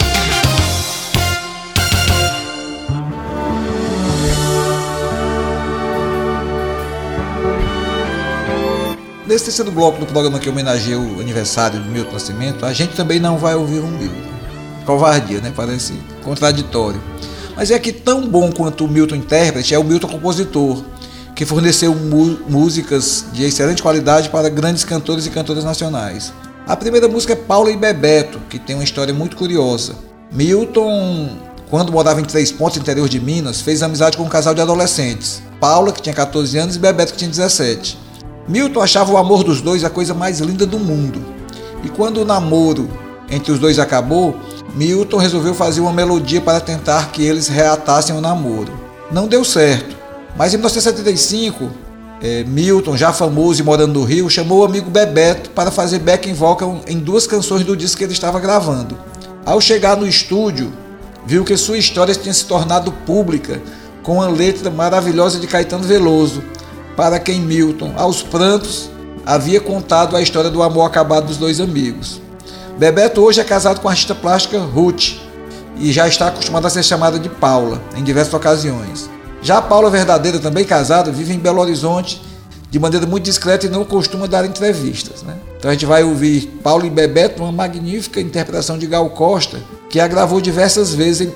Nesse 9.27 9.43
terceiro 9.43 9.69
bloco 9.69 9.99
do 9.99 10.05
programa 10.05 10.39
que 10.39 10.47
homenageia 10.47 10.97
o 10.97 11.19
aniversário 11.19 11.81
do 11.81 11.89
Milton 11.89 12.13
Nascimento, 12.13 12.65
a 12.65 12.71
gente 12.71 12.95
também 12.95 13.19
não 13.19 13.37
vai 13.37 13.55
ouvir 13.55 13.81
um 13.81 13.91
Milton. 13.91 14.31
Covardia, 14.85 15.41
né? 15.41 15.51
Parece 15.53 15.95
contraditório. 16.23 17.01
Mas 17.57 17.71
é 17.71 17.77
que 17.77 17.91
tão 17.91 18.25
bom 18.25 18.49
quanto 18.53 18.85
o 18.85 18.87
Milton 18.87 19.15
intérprete 19.15 19.75
é 19.75 19.77
o 19.77 19.83
Milton 19.83 20.07
compositor, 20.07 20.81
que 21.41 21.45
forneceu 21.47 21.95
músicas 22.47 23.25
de 23.33 23.43
excelente 23.43 23.81
qualidade 23.81 24.29
para 24.29 24.47
grandes 24.47 24.83
cantores 24.83 25.25
e 25.25 25.31
cantoras 25.31 25.63
nacionais. 25.63 26.31
A 26.67 26.77
primeira 26.77 27.07
música 27.07 27.33
é 27.33 27.35
Paula 27.35 27.71
e 27.71 27.75
Bebeto, 27.75 28.39
que 28.47 28.59
tem 28.59 28.75
uma 28.75 28.83
história 28.83 29.11
muito 29.11 29.35
curiosa. 29.35 29.95
Milton, 30.31 31.35
quando 31.67 31.91
morava 31.91 32.21
em 32.21 32.25
Três 32.25 32.51
Pontos, 32.51 32.77
interior 32.77 33.09
de 33.09 33.19
Minas, 33.19 33.59
fez 33.59 33.81
amizade 33.81 34.17
com 34.17 34.23
um 34.23 34.29
casal 34.29 34.53
de 34.53 34.61
adolescentes. 34.61 35.41
Paula, 35.59 35.91
que 35.91 35.99
tinha 35.99 36.13
14 36.13 36.59
anos, 36.59 36.75
e 36.75 36.79
Bebeto, 36.79 37.13
que 37.13 37.17
tinha 37.17 37.31
17. 37.31 37.97
Milton 38.47 38.79
achava 38.79 39.11
o 39.11 39.17
amor 39.17 39.43
dos 39.43 39.61
dois 39.61 39.83
a 39.83 39.89
coisa 39.89 40.13
mais 40.13 40.39
linda 40.41 40.67
do 40.67 40.77
mundo. 40.77 41.19
E 41.83 41.89
quando 41.89 42.17
o 42.17 42.25
namoro 42.25 42.87
entre 43.31 43.51
os 43.51 43.57
dois 43.57 43.79
acabou, 43.79 44.35
Milton 44.75 45.17
resolveu 45.17 45.55
fazer 45.55 45.81
uma 45.81 45.91
melodia 45.91 46.39
para 46.39 46.59
tentar 46.59 47.11
que 47.11 47.23
eles 47.23 47.47
reatassem 47.47 48.15
o 48.15 48.21
namoro. 48.21 48.79
Não 49.11 49.27
deu 49.27 49.43
certo, 49.43 50.00
mas 50.37 50.53
em 50.53 50.57
1975, 50.57 51.69
é, 52.21 52.43
Milton, 52.43 52.95
já 52.95 53.11
famoso 53.11 53.61
e 53.61 53.63
morando 53.63 53.99
no 53.99 54.05
Rio, 54.05 54.29
chamou 54.29 54.59
o 54.59 54.65
amigo 54.65 54.89
Bebeto 54.89 55.49
para 55.51 55.71
fazer 55.71 55.99
backing 55.99 56.33
vocal 56.33 56.81
em 56.87 56.99
duas 56.99 57.25
canções 57.25 57.65
do 57.65 57.75
disco 57.75 57.97
que 57.97 58.03
ele 58.03 58.13
estava 58.13 58.39
gravando. 58.39 58.97
Ao 59.45 59.59
chegar 59.59 59.97
no 59.97 60.07
estúdio, 60.07 60.71
viu 61.25 61.43
que 61.43 61.57
sua 61.57 61.77
história 61.77 62.13
tinha 62.13 62.33
se 62.33 62.45
tornado 62.45 62.91
pública 62.91 63.61
com 64.03 64.21
a 64.21 64.27
letra 64.27 64.69
maravilhosa 64.69 65.39
de 65.39 65.47
Caetano 65.47 65.83
Veloso, 65.83 66.43
para 66.95 67.19
quem 67.19 67.39
Milton, 67.39 67.93
aos 67.97 68.21
prantos, 68.21 68.89
havia 69.25 69.59
contado 69.59 70.15
a 70.15 70.21
história 70.21 70.49
do 70.49 70.61
amor 70.61 70.85
acabado 70.85 71.27
dos 71.27 71.37
dois 71.37 71.59
amigos. 71.59 72.21
Bebeto 72.77 73.21
hoje 73.21 73.39
é 73.39 73.43
casado 73.43 73.79
com 73.79 73.87
a 73.87 73.91
artista 73.91 74.15
plástica 74.15 74.59
Ruth 74.59 75.13
e 75.77 75.91
já 75.91 76.07
está 76.07 76.27
acostumada 76.27 76.67
a 76.67 76.69
ser 76.69 76.83
chamada 76.83 77.19
de 77.19 77.29
Paula 77.29 77.81
em 77.95 78.03
diversas 78.03 78.33
ocasiões. 78.33 79.09
Já 79.41 79.57
a 79.57 79.61
Paula 79.61 79.89
Verdadeira, 79.89 80.39
também 80.39 80.63
casada, 80.63 81.11
vive 81.11 81.33
em 81.33 81.39
Belo 81.39 81.59
Horizonte 81.59 82.21
de 82.69 82.79
maneira 82.79 83.05
muito 83.05 83.25
discreta 83.25 83.65
e 83.65 83.69
não 83.69 83.83
costuma 83.83 84.27
dar 84.27 84.45
entrevistas. 84.45 85.23
Né? 85.23 85.35
Então 85.57 85.69
a 85.69 85.73
gente 85.73 85.85
vai 85.85 86.03
ouvir 86.03 86.47
Paulo 86.63 86.85
e 86.85 86.89
Bebeto, 86.89 87.43
uma 87.43 87.51
magnífica 87.51 88.21
interpretação 88.21 88.77
de 88.77 88.87
Gal 88.87 89.09
Costa, 89.09 89.59
que 89.89 89.99
a 89.99 90.07
gravou 90.07 90.39
diversas 90.39 90.93
vezes, 90.93 91.29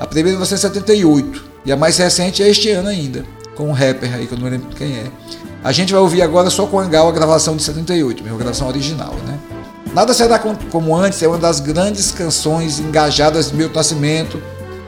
a 0.00 0.06
primeira 0.06 0.30
em 0.30 0.40
1978 0.40 1.44
e 1.64 1.70
a 1.70 1.76
mais 1.76 1.96
recente 1.98 2.42
é 2.42 2.48
este 2.48 2.70
ano 2.70 2.88
ainda, 2.88 3.24
com 3.54 3.68
um 3.68 3.72
rapper 3.72 4.12
aí 4.12 4.26
que 4.26 4.34
eu 4.34 4.38
não 4.38 4.48
lembro 4.48 4.74
quem 4.74 4.96
é. 4.96 5.04
A 5.62 5.70
gente 5.70 5.92
vai 5.92 6.02
ouvir 6.02 6.22
agora 6.22 6.50
só 6.50 6.66
com 6.66 6.80
a 6.80 6.84
Gal 6.84 7.08
a 7.08 7.12
gravação 7.12 7.54
de 7.54 7.62
78, 7.62 8.24
minha 8.24 8.36
gravação 8.36 8.66
original, 8.66 9.14
né? 9.24 9.38
Nada 9.94 10.12
será 10.14 10.38
como 10.38 10.96
antes 10.96 11.22
é 11.22 11.28
uma 11.28 11.38
das 11.38 11.60
grandes 11.60 12.10
canções 12.10 12.80
engajadas 12.80 13.50
de 13.50 13.56
Milton 13.56 13.76
Nascimento, 13.76 14.42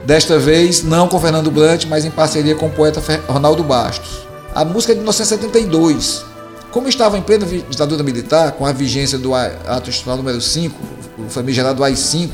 desta 0.05 0.37
vez 0.37 0.83
não 0.83 1.07
com 1.07 1.19
Fernando 1.19 1.49
Brant, 1.51 1.85
mas 1.85 2.05
em 2.05 2.11
parceria 2.11 2.55
com 2.55 2.67
o 2.67 2.71
poeta 2.71 3.01
Ronaldo 3.27 3.63
Bastos. 3.63 4.25
A 4.53 4.63
música 4.63 4.93
é 4.93 4.95
de 4.95 4.99
1972. 4.99 6.23
Como 6.71 6.87
estava 6.87 7.17
em 7.17 7.21
plena 7.21 7.45
ditadura 7.45 8.03
militar, 8.03 8.51
com 8.53 8.65
a 8.65 8.71
vigência 8.71 9.17
do 9.17 9.33
ato 9.33 9.89
institucional 9.89 10.17
número 10.17 10.41
5, 10.41 10.75
o 11.17 11.29
famigerado 11.29 11.83
AI-5, 11.83 12.31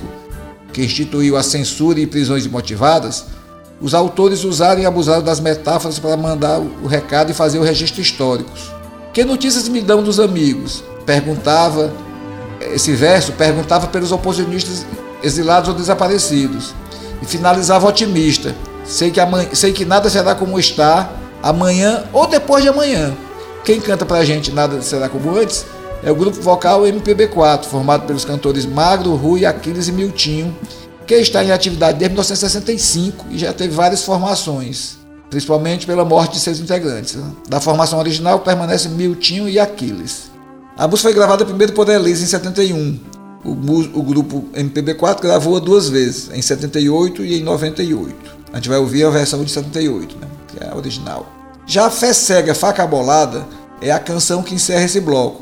que 0.74 0.84
instituiu 0.84 1.38
a 1.38 1.44
censura 1.44 2.00
e 2.00 2.08
prisões 2.08 2.46
imotivadas, 2.46 3.26
os 3.80 3.94
autores 3.94 4.44
usaram 4.44 4.82
e 4.82 4.86
abusaram 4.86 5.24
das 5.24 5.40
metáforas 5.40 5.98
para 5.98 6.18
mandar 6.18 6.60
o 6.60 6.88
recado 6.88 7.32
e 7.32 7.34
fazer 7.34 7.60
o 7.60 7.64
registro 7.64 8.02
histórico. 8.02 8.52
Que 9.14 9.24
notícias 9.24 9.68
me 9.68 9.82
dão 9.82 10.04
dos 10.04 10.20
amigos? 10.20 10.84
Perguntava 11.06 11.92
esse 12.74 12.94
verso 12.94 13.32
perguntava 13.34 13.88
pelos 13.88 14.12
oposicionistas 14.12 14.86
exilados 15.24 15.70
ou 15.70 15.76
desaparecidos 15.76 16.74
e 17.22 17.26
finalizava 17.26 17.88
otimista. 17.88 18.56
Sei 18.84 19.12
que, 19.12 19.20
amanhã, 19.20 19.50
sei 19.54 19.72
que 19.72 19.86
nada 19.86 20.10
será 20.10 20.34
como 20.36 20.60
está 20.60 21.10
amanhã 21.42 22.04
ou 22.12 22.28
depois 22.28 22.64
de 22.64 22.70
amanhã. 22.70 23.16
Quem 23.64 23.80
canta 23.80 24.06
pra 24.06 24.26
gente 24.26 24.52
Nada 24.52 24.82
Será 24.82 25.08
Como 25.08 25.38
Antes 25.38 25.66
é 26.04 26.12
o 26.12 26.16
grupo 26.16 26.42
vocal 26.42 26.82
MPB4, 26.82 27.66
formado 27.66 28.08
pelos 28.08 28.26
cantores 28.26 28.66
Magro, 28.66 29.16
Rui, 29.16 29.46
Aquiles 29.46 29.88
e 29.88 29.92
Miltinho, 29.92 30.56
que 31.06 31.14
está 31.16 31.44
em 31.44 31.52
atividade 31.52 32.00
desde 32.00 32.14
1965 32.14 33.28
e 33.30 33.38
já 33.38 33.54
teve 33.54 33.76
várias 33.76 34.04
formações, 34.04 34.98
principalmente 35.30 35.86
pela 35.86 36.04
morte 36.04 36.34
de 36.34 36.40
seus 36.40 36.60
integrantes. 36.60 37.18
Da 37.48 37.60
formação 37.60 38.00
original 38.00 38.40
permanecem 38.40 38.92
Miltinho 38.92 39.48
e 39.48 39.60
Aquiles. 39.60 40.32
A 40.76 40.88
música 40.88 41.10
foi 41.10 41.14
gravada 41.14 41.46
primeiro 41.46 41.74
por 41.74 41.88
Elise 41.88 42.24
em 42.24 42.28
71. 42.28 43.00
O, 43.44 43.52
o 43.52 44.04
grupo 44.04 44.46
MPB4 44.54 45.22
gravou-a 45.22 45.60
duas 45.60 45.90
vezes, 45.90 46.30
em 46.32 46.42
78 46.42 47.24
e 47.24 47.40
em 47.40 47.44
98. 47.44 48.16
A 48.54 48.58
gente 48.58 48.70
vai 48.70 48.78
ouvir 48.78 49.04
a 49.04 49.10
versão 49.10 49.44
de 49.44 49.50
78, 49.50 50.18
né, 50.18 50.28
que 50.48 50.64
é 50.64 50.70
a 50.70 50.76
original. 50.76 51.26
Já 51.66 51.90
Fé 51.90 52.14
Cega 52.14 52.54
Faca 52.54 52.86
Bolada 52.86 53.46
é 53.82 53.92
a 53.92 54.00
canção 54.00 54.44
que 54.44 54.54
encerra 54.54 54.84
esse 54.84 55.00
bloco. 55.00 55.42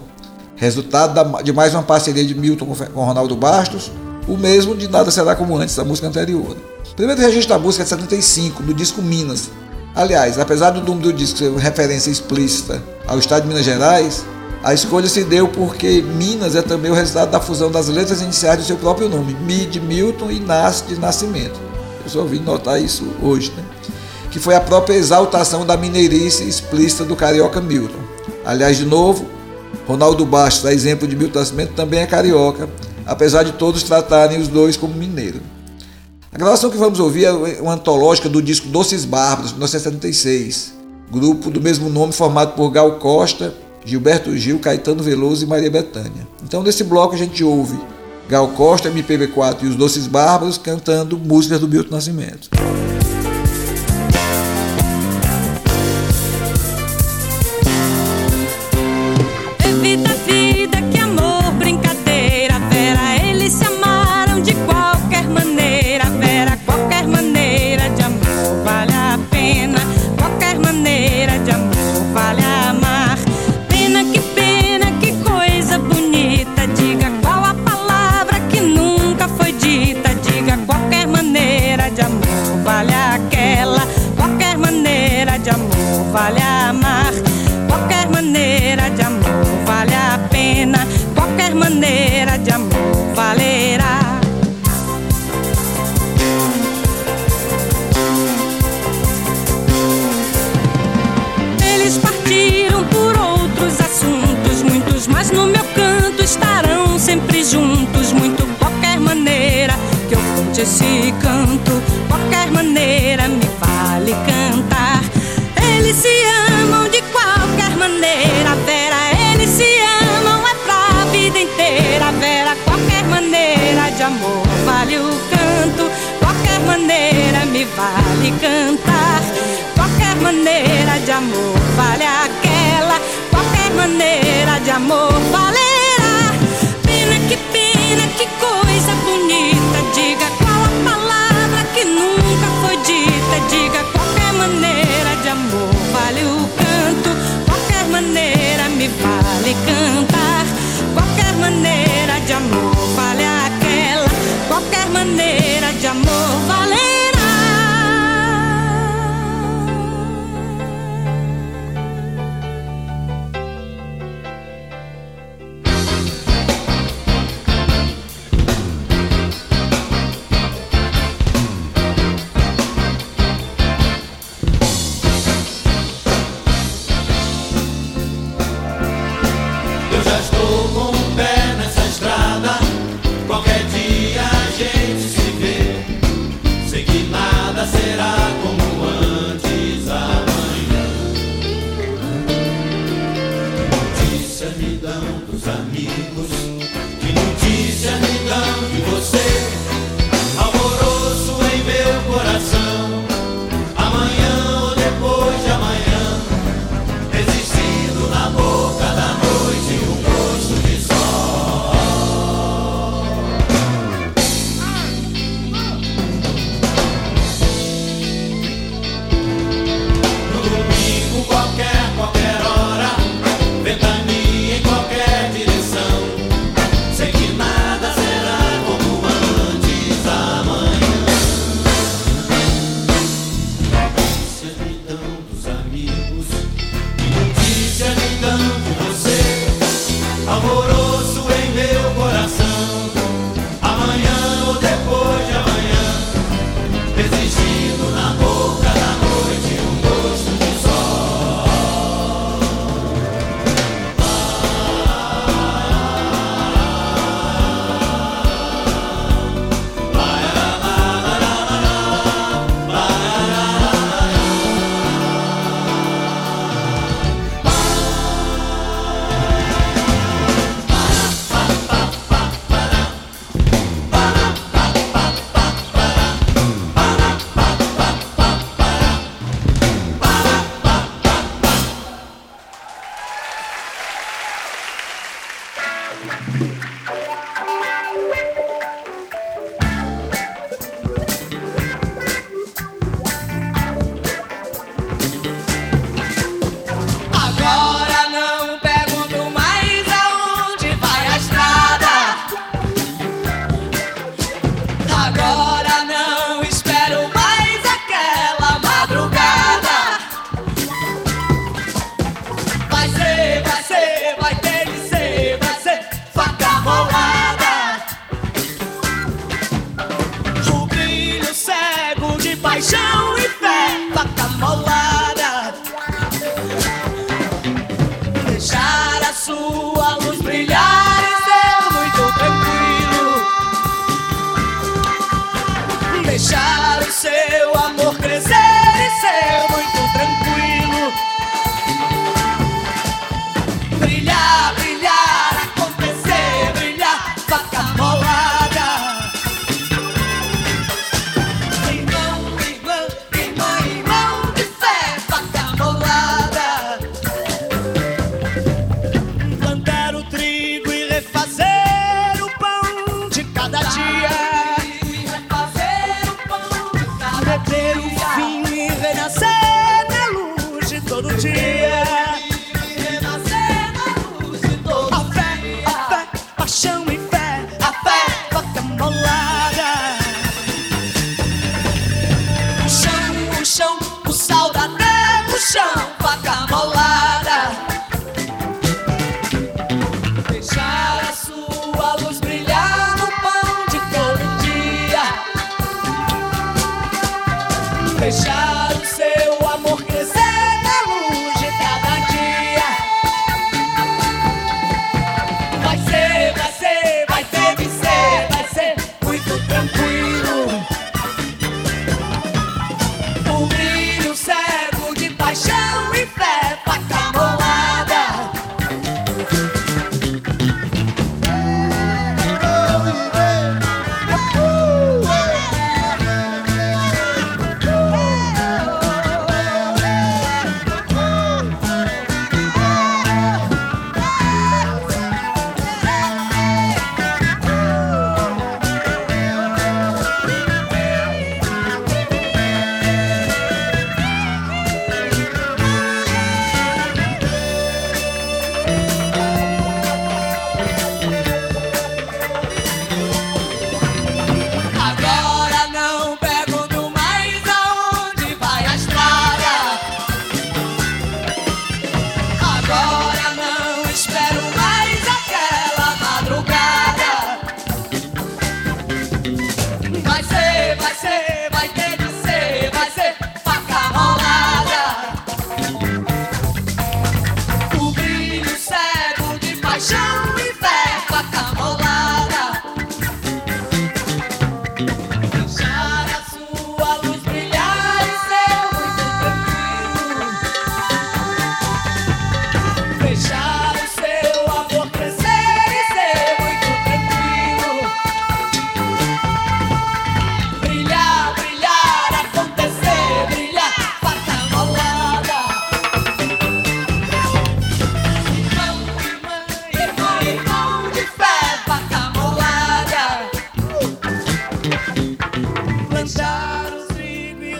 Resultado 0.55 1.41
de 1.41 1.51
mais 1.51 1.73
uma 1.73 1.83
parceria 1.83 2.25
de 2.25 2.35
Milton 2.35 2.65
com, 2.65 3.05
Ronaldo 3.05 3.35
Bastos, 3.35 3.91
o 4.27 4.37
mesmo 4.37 4.75
de 4.75 4.87
Nada 4.87 5.09
Será 5.09 5.35
Como 5.35 5.57
Antes, 5.57 5.75
da 5.75 5.83
música 5.83 6.07
anterior. 6.07 6.55
O 6.91 6.95
primeiro 6.95 7.21
registro 7.21 7.49
da 7.49 7.59
música 7.59 7.83
é 7.83 7.85
de 7.85 7.89
75, 7.89 8.63
no 8.63 8.73
disco 8.73 9.01
Minas. 9.01 9.49
Aliás, 9.95 10.37
apesar 10.37 10.71
do 10.71 10.81
nome 10.81 11.01
do 11.01 11.11
disco 11.11 11.39
ser 11.39 11.51
referência 11.53 12.11
explícita 12.11 12.81
ao 13.07 13.17
estado 13.17 13.43
de 13.43 13.47
Minas 13.47 13.65
Gerais, 13.65 14.23
a 14.61 14.73
escolha 14.73 15.07
se 15.07 15.23
deu 15.23 15.47
porque 15.47 16.01
Minas 16.01 16.53
é 16.53 16.61
também 16.61 16.91
o 16.91 16.93
resultado 16.93 17.31
da 17.31 17.39
fusão 17.39 17.71
das 17.71 17.87
letras 17.87 18.21
iniciais 18.21 18.59
do 18.59 18.65
seu 18.65 18.75
próprio 18.75 19.07
nome, 19.07 19.33
Mi 19.33 19.65
de 19.65 19.79
Milton 19.79 20.29
e 20.29 20.39
Nas 20.39 20.83
de 20.85 20.99
Nascimento. 20.99 21.59
Eu 22.03 22.09
só 22.09 22.19
ouvi 22.19 22.39
notar 22.39 22.81
isso 22.81 23.07
hoje, 23.21 23.53
né? 23.55 23.63
Que 24.29 24.37
foi 24.37 24.55
a 24.55 24.61
própria 24.61 24.95
exaltação 24.95 25.65
da 25.65 25.77
mineirice 25.77 26.43
explícita 26.43 27.05
do 27.05 27.15
carioca 27.15 27.61
Milton. 27.61 27.99
Aliás, 28.45 28.77
de 28.77 28.85
novo, 28.85 29.25
Ronaldo 29.87 30.25
Bastos, 30.25 30.65
a 30.65 30.73
exemplo 30.73 31.07
de 31.07 31.15
Milton 31.15 31.39
Nascimento, 31.39 31.73
também 31.73 32.01
é 32.01 32.05
carioca, 32.05 32.69
apesar 33.05 33.43
de 33.43 33.53
todos 33.53 33.83
tratarem 33.83 34.39
os 34.39 34.49
dois 34.49 34.75
como 34.75 34.93
mineiro. 34.93 35.39
A 36.31 36.37
gravação 36.37 36.69
que 36.69 36.77
vamos 36.77 36.99
ouvir 36.99 37.25
é 37.25 37.31
uma 37.61 37.73
antológica 37.73 38.27
do 38.27 38.41
disco 38.41 38.67
Doces 38.67 39.05
Bárbaros, 39.05 39.51
de 39.51 39.55
1976, 39.55 40.73
grupo 41.09 41.49
do 41.49 41.61
mesmo 41.61 41.89
nome 41.89 42.11
formado 42.11 42.55
por 42.55 42.69
Gal 42.69 42.91
Costa, 42.99 43.53
Gilberto 43.85 44.35
Gil, 44.37 44.59
Caetano 44.59 45.03
Veloso 45.03 45.43
e 45.43 45.47
Maria 45.47 45.71
Bethânia. 45.71 46.27
Então, 46.43 46.63
nesse 46.63 46.83
bloco, 46.83 47.15
a 47.15 47.17
gente 47.17 47.43
ouve 47.43 47.79
Gal 48.27 48.47
Costa, 48.49 48.91
MPB4 48.91 49.63
e 49.63 49.67
os 49.67 49.75
Doces 49.75 50.05
Bárbaros 50.05 50.57
cantando 50.57 51.17
músicas 51.17 51.59
do 51.59 51.67
Milton 51.67 51.95
Nascimento. 51.95 52.49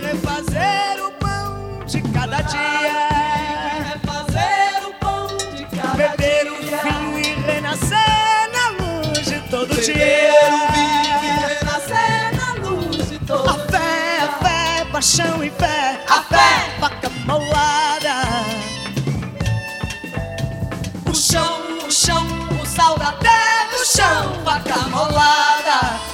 refazer 0.10 1.05
o 1.05 1.12
pão 1.12 1.86
de 1.86 2.01
cada 2.01 2.41
dia. 2.41 3.10
Refazer 3.93 4.88
o 4.88 4.93
pão 4.93 5.28
de 5.55 5.66
cada 5.66 5.93
Beber 5.95 6.45
dia. 6.45 6.51
Beber 6.51 6.51
o 6.51 6.84
vinho 6.84 7.20
e 7.20 7.41
renascer 7.51 8.49
na 8.53 8.70
luz 8.80 9.26
de 9.26 9.39
todo 9.51 9.68
Beber 9.68 9.86
dia. 9.86 9.95
Beber 9.95 10.53
o 10.53 10.72
vinho 10.74 11.20
e 11.24 11.30
renascer 11.53 12.36
na 12.39 12.53
luz 12.68 13.10
de 13.10 13.20
todo 13.20 13.43
dia. 13.43 13.51
A 13.51 13.68
fé, 13.72 14.22
a 14.24 14.28
fé, 14.43 14.86
paixão 14.91 15.43
e 15.43 15.49
fé. 15.51 16.03
A, 16.07 16.16
a 16.16 16.24
fé, 16.24 16.80
vaca 16.80 17.10
molada. 17.26 18.16
O 21.07 21.14
chão, 21.14 21.86
o 21.88 21.91
chão, 21.91 22.26
o 22.62 22.66
sal 22.66 22.97
da 22.97 23.12
terra, 23.14 23.76
o 23.80 23.86
chão, 23.86 24.43
vaca 24.43 24.78
molada. 24.88 26.10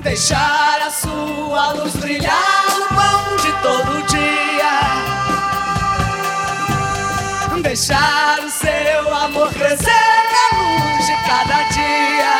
Deixar 0.00 0.67
sua 1.00 1.72
luz 1.74 1.94
brilhar 1.94 2.64
no 2.76 2.88
pão 2.88 3.36
de 3.36 3.52
todo 3.62 4.02
dia. 4.06 4.80
Deixar 7.62 8.38
o 8.40 8.50
seu 8.50 9.14
amor 9.14 9.52
crescer 9.52 10.18
na 10.34 10.58
luz 10.58 11.06
de 11.06 11.16
cada 11.26 11.62
dia. 11.70 12.34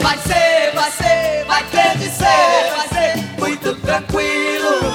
Vai 0.00 0.18
ser, 0.18 0.72
vai 0.74 0.90
ser, 0.90 1.44
vai 1.46 1.64
ter 1.64 1.98
de 1.98 2.08
ser, 2.10 2.72
vai 2.76 2.88
ser 2.88 3.16
muito 3.38 3.74
tranquilo. 3.76 4.94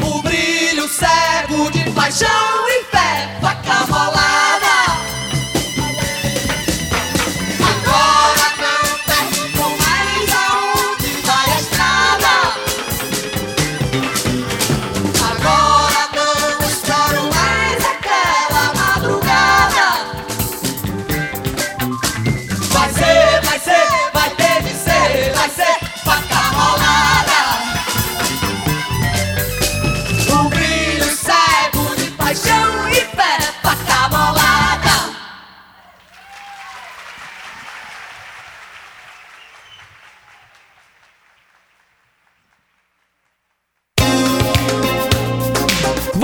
O 0.00 0.22
brilho 0.22 0.88
cego 0.88 1.70
de 1.70 1.90
paixão 1.92 2.68
e 2.68 2.84
fé, 2.84 3.38
faca 3.40 3.57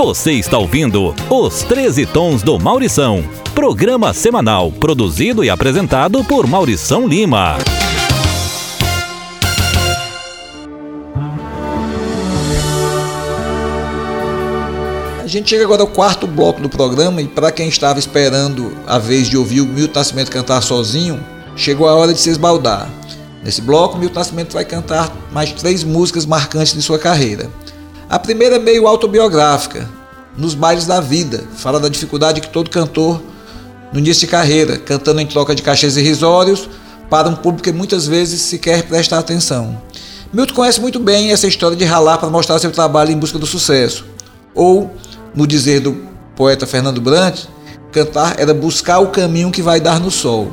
Você 0.05 0.33
está 0.33 0.59
ouvindo 0.59 1.15
Os 1.31 1.63
13 1.63 2.05
Tons 2.05 2.43
do 2.43 2.59
Maurição. 2.59 3.27
Programa 3.55 4.13
semanal 4.13 4.71
produzido 4.71 5.43
e 5.43 5.49
apresentado 5.49 6.23
por 6.25 6.45
Maurição 6.45 7.07
Lima. 7.07 7.57
A 15.23 15.25
gente 15.25 15.49
chega 15.49 15.63
agora 15.63 15.81
ao 15.81 15.87
quarto 15.87 16.27
bloco 16.27 16.61
do 16.61 16.69
programa 16.69 17.19
e 17.19 17.27
para 17.27 17.51
quem 17.51 17.67
estava 17.67 17.97
esperando 17.97 18.77
a 18.85 18.99
vez 18.99 19.27
de 19.27 19.35
ouvir 19.35 19.61
o 19.61 19.65
Milton 19.65 19.97
Nascimento 19.97 20.29
cantar 20.29 20.61
sozinho, 20.61 21.19
chegou 21.55 21.87
a 21.87 21.95
hora 21.95 22.13
de 22.13 22.19
se 22.19 22.29
esbaldar. 22.29 22.87
Nesse 23.43 23.59
bloco, 23.59 23.97
Milton 23.97 24.19
Nascimento 24.19 24.53
vai 24.53 24.65
cantar 24.65 25.11
mais 25.31 25.51
três 25.51 25.83
músicas 25.83 26.27
marcantes 26.27 26.73
de 26.73 26.81
sua 26.83 26.99
carreira. 26.99 27.49
A 28.07 28.19
primeira 28.19 28.57
é 28.57 28.59
meio 28.59 28.87
autobiográfica, 28.87 29.89
Nos 30.37 30.53
Bailes 30.53 30.85
da 30.85 30.99
Vida, 30.99 31.43
fala 31.55 31.79
da 31.79 31.87
dificuldade 31.87 32.41
que 32.41 32.49
todo 32.49 32.69
cantor 32.69 33.21
no 33.93 33.99
início 33.99 34.21
de 34.21 34.27
carreira, 34.27 34.77
cantando 34.77 35.21
em 35.21 35.25
troca 35.25 35.55
de 35.55 35.61
cachês 35.61 35.95
irrisórios 35.95 36.67
para 37.09 37.29
um 37.29 37.35
público 37.35 37.63
que 37.63 37.71
muitas 37.71 38.05
vezes 38.05 38.41
sequer 38.41 38.83
presta 38.83 39.17
atenção. 39.17 39.81
Milton 40.33 40.53
conhece 40.53 40.81
muito 40.81 40.99
bem 40.99 41.31
essa 41.31 41.47
história 41.47 41.77
de 41.77 41.85
ralar 41.85 42.17
para 42.17 42.29
mostrar 42.29 42.59
seu 42.59 42.71
trabalho 42.71 43.11
em 43.11 43.17
busca 43.17 43.39
do 43.39 43.45
sucesso. 43.45 44.05
Ou, 44.53 44.91
no 45.33 45.47
dizer 45.47 45.79
do 45.79 45.95
poeta 46.35 46.67
Fernando 46.67 46.99
Brant, 46.99 47.45
cantar 47.91 48.35
era 48.37 48.53
buscar 48.53 48.99
o 48.99 49.07
caminho 49.07 49.51
que 49.51 49.61
vai 49.61 49.79
dar 49.79 49.97
no 49.99 50.11
sol. 50.11 50.51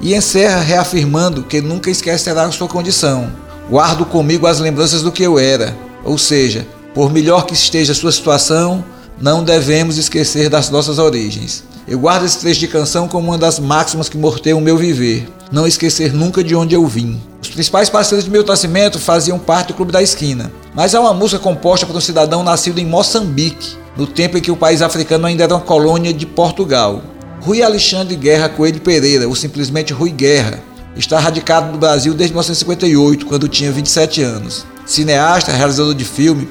E 0.00 0.14
encerra 0.14 0.60
reafirmando 0.60 1.42
que 1.42 1.60
nunca 1.60 1.90
esquecerá 1.90 2.48
sua 2.52 2.68
condição. 2.68 3.32
Guardo 3.68 4.04
comigo 4.04 4.46
as 4.46 4.60
lembranças 4.60 5.02
do 5.02 5.10
que 5.10 5.24
eu 5.24 5.38
era. 5.38 5.76
Ou 6.04 6.16
seja, 6.16 6.64
por 6.94 7.12
melhor 7.12 7.46
que 7.46 7.54
esteja 7.54 7.94
sua 7.94 8.12
situação, 8.12 8.84
não 9.20 9.44
devemos 9.44 9.96
esquecer 9.96 10.48
das 10.48 10.70
nossas 10.70 10.98
origens. 10.98 11.64
Eu 11.86 11.98
guardo 11.98 12.24
esse 12.24 12.38
trecho 12.38 12.60
de 12.60 12.68
canção 12.68 13.06
como 13.06 13.28
uma 13.28 13.38
das 13.38 13.58
máximas 13.58 14.08
que 14.08 14.16
morteiam 14.16 14.58
o 14.58 14.62
meu 14.62 14.76
viver. 14.76 15.28
Não 15.52 15.66
esquecer 15.66 16.12
nunca 16.12 16.42
de 16.42 16.56
onde 16.56 16.74
eu 16.74 16.86
vim. 16.86 17.20
Os 17.42 17.48
principais 17.48 17.90
parceiros 17.90 18.24
de 18.24 18.30
Milton 18.30 18.52
Nascimento 18.52 18.98
faziam 18.98 19.38
parte 19.38 19.68
do 19.68 19.74
Clube 19.74 19.92
da 19.92 20.02
Esquina. 20.02 20.50
Mas 20.74 20.94
há 20.94 21.00
uma 21.00 21.12
música 21.12 21.38
composta 21.38 21.86
por 21.86 21.94
um 21.94 22.00
cidadão 22.00 22.42
nascido 22.42 22.78
em 22.78 22.86
Moçambique, 22.86 23.76
no 23.96 24.06
tempo 24.06 24.38
em 24.38 24.40
que 24.40 24.50
o 24.50 24.56
país 24.56 24.80
africano 24.82 25.26
ainda 25.26 25.44
era 25.44 25.54
uma 25.54 25.60
colônia 25.60 26.12
de 26.12 26.26
Portugal. 26.26 27.02
Rui 27.40 27.62
Alexandre 27.62 28.16
Guerra 28.16 28.48
Coelho 28.48 28.80
Pereira, 28.80 29.28
ou 29.28 29.34
simplesmente 29.34 29.92
Rui 29.92 30.10
Guerra, 30.10 30.60
está 30.96 31.18
radicado 31.18 31.70
no 31.70 31.78
Brasil 31.78 32.14
desde 32.14 32.32
1958, 32.32 33.26
quando 33.26 33.48
tinha 33.48 33.70
27 33.70 34.22
anos. 34.22 34.64
Cineasta, 34.86 35.52
realizador 35.52 35.94
de 35.94 36.04
filme, 36.04 36.48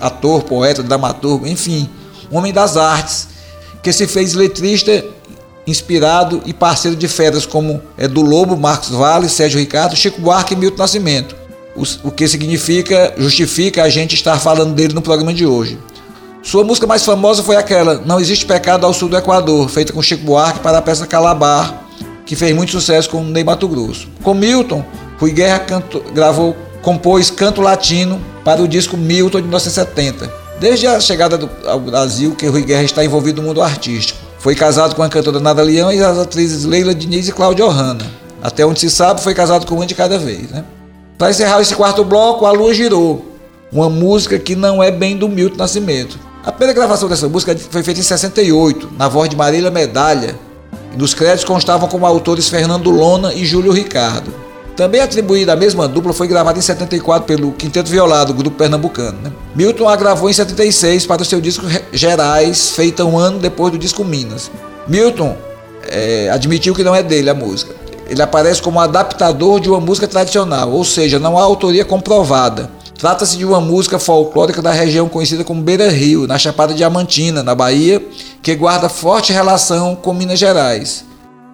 ator, 0.00 0.42
poeta, 0.42 0.82
dramaturgo, 0.82 1.46
enfim, 1.46 1.88
homem 2.36 2.52
das 2.52 2.76
artes, 2.76 3.28
que 3.82 3.92
se 3.92 4.06
fez 4.06 4.34
letrista, 4.34 5.04
inspirado 5.66 6.42
e 6.44 6.52
parceiro 6.52 6.96
de 6.96 7.08
feras 7.08 7.46
como 7.46 7.80
Edu 7.98 8.22
Lobo, 8.22 8.56
Marcos 8.56 8.90
Vale, 8.90 9.28
Sérgio 9.28 9.58
Ricardo, 9.58 9.96
Chico 9.96 10.20
Buarque 10.20 10.54
e 10.54 10.56
Milton 10.56 10.78
Nascimento. 10.78 11.36
O 12.04 12.10
que 12.10 12.28
significa, 12.28 13.14
justifica 13.16 13.82
a 13.82 13.88
gente 13.88 14.14
estar 14.14 14.38
falando 14.38 14.74
dele 14.74 14.94
no 14.94 15.02
programa 15.02 15.34
de 15.34 15.44
hoje. 15.44 15.78
Sua 16.42 16.62
música 16.62 16.86
mais 16.86 17.04
famosa 17.04 17.42
foi 17.42 17.56
aquela 17.56 17.94
Não 18.04 18.20
Existe 18.20 18.44
Pecado 18.44 18.84
ao 18.84 18.92
Sul 18.92 19.08
do 19.08 19.16
Equador, 19.16 19.68
feita 19.68 19.92
com 19.92 20.02
Chico 20.02 20.24
Buarque 20.24 20.60
para 20.60 20.78
a 20.78 20.82
peça 20.82 21.06
Calabar, 21.06 21.84
que 22.24 22.36
fez 22.36 22.54
muito 22.54 22.70
sucesso 22.70 23.10
com 23.10 23.24
Ney 23.24 23.42
Mato 23.42 23.66
Grosso. 23.66 24.08
Com 24.22 24.34
Milton, 24.34 24.84
Rui 25.18 25.32
Guerra 25.32 25.60
canto, 25.60 26.04
gravou, 26.12 26.54
compôs 26.82 27.30
Canto 27.30 27.60
Latino 27.60 28.20
para 28.44 28.62
o 28.62 28.68
disco 28.68 28.96
Milton 28.96 29.38
de 29.38 29.44
1970. 29.44 30.43
Desde 30.58 30.86
a 30.86 31.00
chegada 31.00 31.36
do, 31.36 31.50
ao 31.66 31.80
Brasil, 31.80 32.34
que 32.34 32.46
Rui 32.46 32.62
Guerra 32.62 32.84
está 32.84 33.04
envolvido 33.04 33.42
no 33.42 33.48
mundo 33.48 33.60
artístico. 33.60 34.18
Foi 34.38 34.54
casado 34.54 34.94
com 34.94 35.02
a 35.02 35.08
cantora 35.08 35.40
Nada 35.40 35.62
Leão 35.62 35.92
e 35.92 36.02
as 36.02 36.18
atrizes 36.18 36.64
Leila 36.64 36.94
Diniz 36.94 37.28
e 37.28 37.32
Cláudia 37.32 37.64
Ohana. 37.64 38.06
Até 38.42 38.64
onde 38.64 38.80
se 38.80 38.90
sabe, 38.90 39.22
foi 39.22 39.34
casado 39.34 39.66
com 39.66 39.74
uma 39.74 39.86
de 39.86 39.94
cada 39.94 40.18
vez. 40.18 40.50
Né? 40.50 40.64
Para 41.16 41.30
encerrar 41.30 41.60
esse 41.60 41.74
quarto 41.74 42.04
bloco, 42.04 42.44
A 42.44 42.52
Lua 42.52 42.74
Girou, 42.74 43.24
uma 43.72 43.88
música 43.88 44.38
que 44.38 44.54
não 44.54 44.82
é 44.82 44.90
bem 44.90 45.16
do 45.16 45.28
Milton 45.28 45.56
Nascimento. 45.56 46.18
A 46.44 46.52
primeira 46.52 46.74
gravação 46.74 47.08
dessa 47.08 47.26
música 47.26 47.56
foi 47.56 47.82
feita 47.82 48.00
em 48.00 48.02
68, 48.02 48.92
na 48.98 49.08
voz 49.08 49.30
de 49.30 49.36
Marília 49.36 49.70
Medalha, 49.70 50.38
e 50.92 50.96
nos 50.96 51.14
créditos 51.14 51.44
constavam 51.44 51.88
como 51.88 52.04
autores 52.04 52.48
Fernando 52.48 52.90
Lona 52.90 53.32
e 53.32 53.46
Júlio 53.46 53.72
Ricardo. 53.72 54.43
Também 54.76 55.00
atribuída 55.00 55.52
à 55.52 55.56
mesma 55.56 55.86
dupla, 55.86 56.12
foi 56.12 56.26
gravada 56.26 56.58
em 56.58 56.62
74 56.62 57.26
pelo 57.26 57.52
Quinteto 57.52 57.88
Violado, 57.88 58.34
grupo 58.34 58.56
pernambucano. 58.56 59.18
Né? 59.22 59.32
Milton 59.54 59.88
a 59.88 59.94
gravou 59.94 60.28
em 60.28 60.32
76 60.32 61.06
para 61.06 61.22
o 61.22 61.24
seu 61.24 61.40
disco 61.40 61.64
Gerais, 61.92 62.70
feita 62.70 63.04
um 63.04 63.16
ano 63.16 63.38
depois 63.38 63.72
do 63.72 63.78
disco 63.78 64.04
Minas. 64.04 64.50
Milton 64.88 65.36
é, 65.88 66.28
admitiu 66.30 66.74
que 66.74 66.82
não 66.82 66.94
é 66.94 67.02
dele 67.02 67.30
a 67.30 67.34
música. 67.34 67.72
Ele 68.08 68.20
aparece 68.20 68.60
como 68.60 68.80
adaptador 68.80 69.60
de 69.60 69.70
uma 69.70 69.80
música 69.80 70.08
tradicional, 70.08 70.70
ou 70.70 70.84
seja, 70.84 71.18
não 71.18 71.38
há 71.38 71.42
autoria 71.42 71.84
comprovada. 71.84 72.68
Trata-se 72.98 73.36
de 73.36 73.44
uma 73.44 73.60
música 73.60 73.98
folclórica 73.98 74.60
da 74.60 74.72
região 74.72 75.08
conhecida 75.08 75.44
como 75.44 75.62
Beira 75.62 75.88
Rio, 75.88 76.26
na 76.26 76.38
Chapada 76.38 76.74
Diamantina, 76.74 77.42
na 77.42 77.54
Bahia, 77.54 78.04
que 78.42 78.54
guarda 78.54 78.88
forte 78.88 79.32
relação 79.32 79.94
com 79.94 80.12
Minas 80.12 80.38
Gerais. 80.38 81.04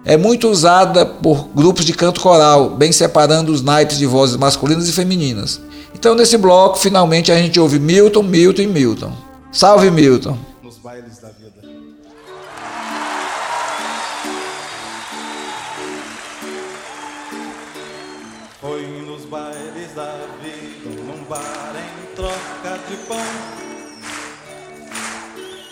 É 0.03 0.17
muito 0.17 0.49
usada 0.49 1.05
por 1.05 1.47
grupos 1.49 1.85
de 1.85 1.93
canto 1.93 2.21
coral, 2.21 2.71
bem 2.71 2.91
separando 2.91 3.51
os 3.51 3.61
naipes 3.61 3.99
de 3.99 4.07
vozes 4.07 4.35
masculinas 4.35 4.89
e 4.89 4.91
femininas. 4.91 5.61
Então, 5.93 6.15
nesse 6.15 6.37
bloco, 6.37 6.79
finalmente 6.79 7.31
a 7.31 7.37
gente 7.37 7.59
ouve 7.59 7.79
Milton, 7.79 8.23
Milton 8.23 8.63
e 8.63 8.67
Milton. 8.67 9.13
Salve, 9.51 9.91
Milton! 9.91 10.37
Nos 10.63 10.79
bailes 10.79 11.19
da 11.19 11.27
vida. 11.27 11.61
Foi 18.59 18.87
nos 19.05 19.25
bailes 19.25 19.93
da 19.95 20.15
vida, 20.41 21.01
num 21.03 21.23
bar 21.25 21.73
em 21.75 22.15
troca 22.15 22.79
de 22.89 22.95
pão. 23.07 23.17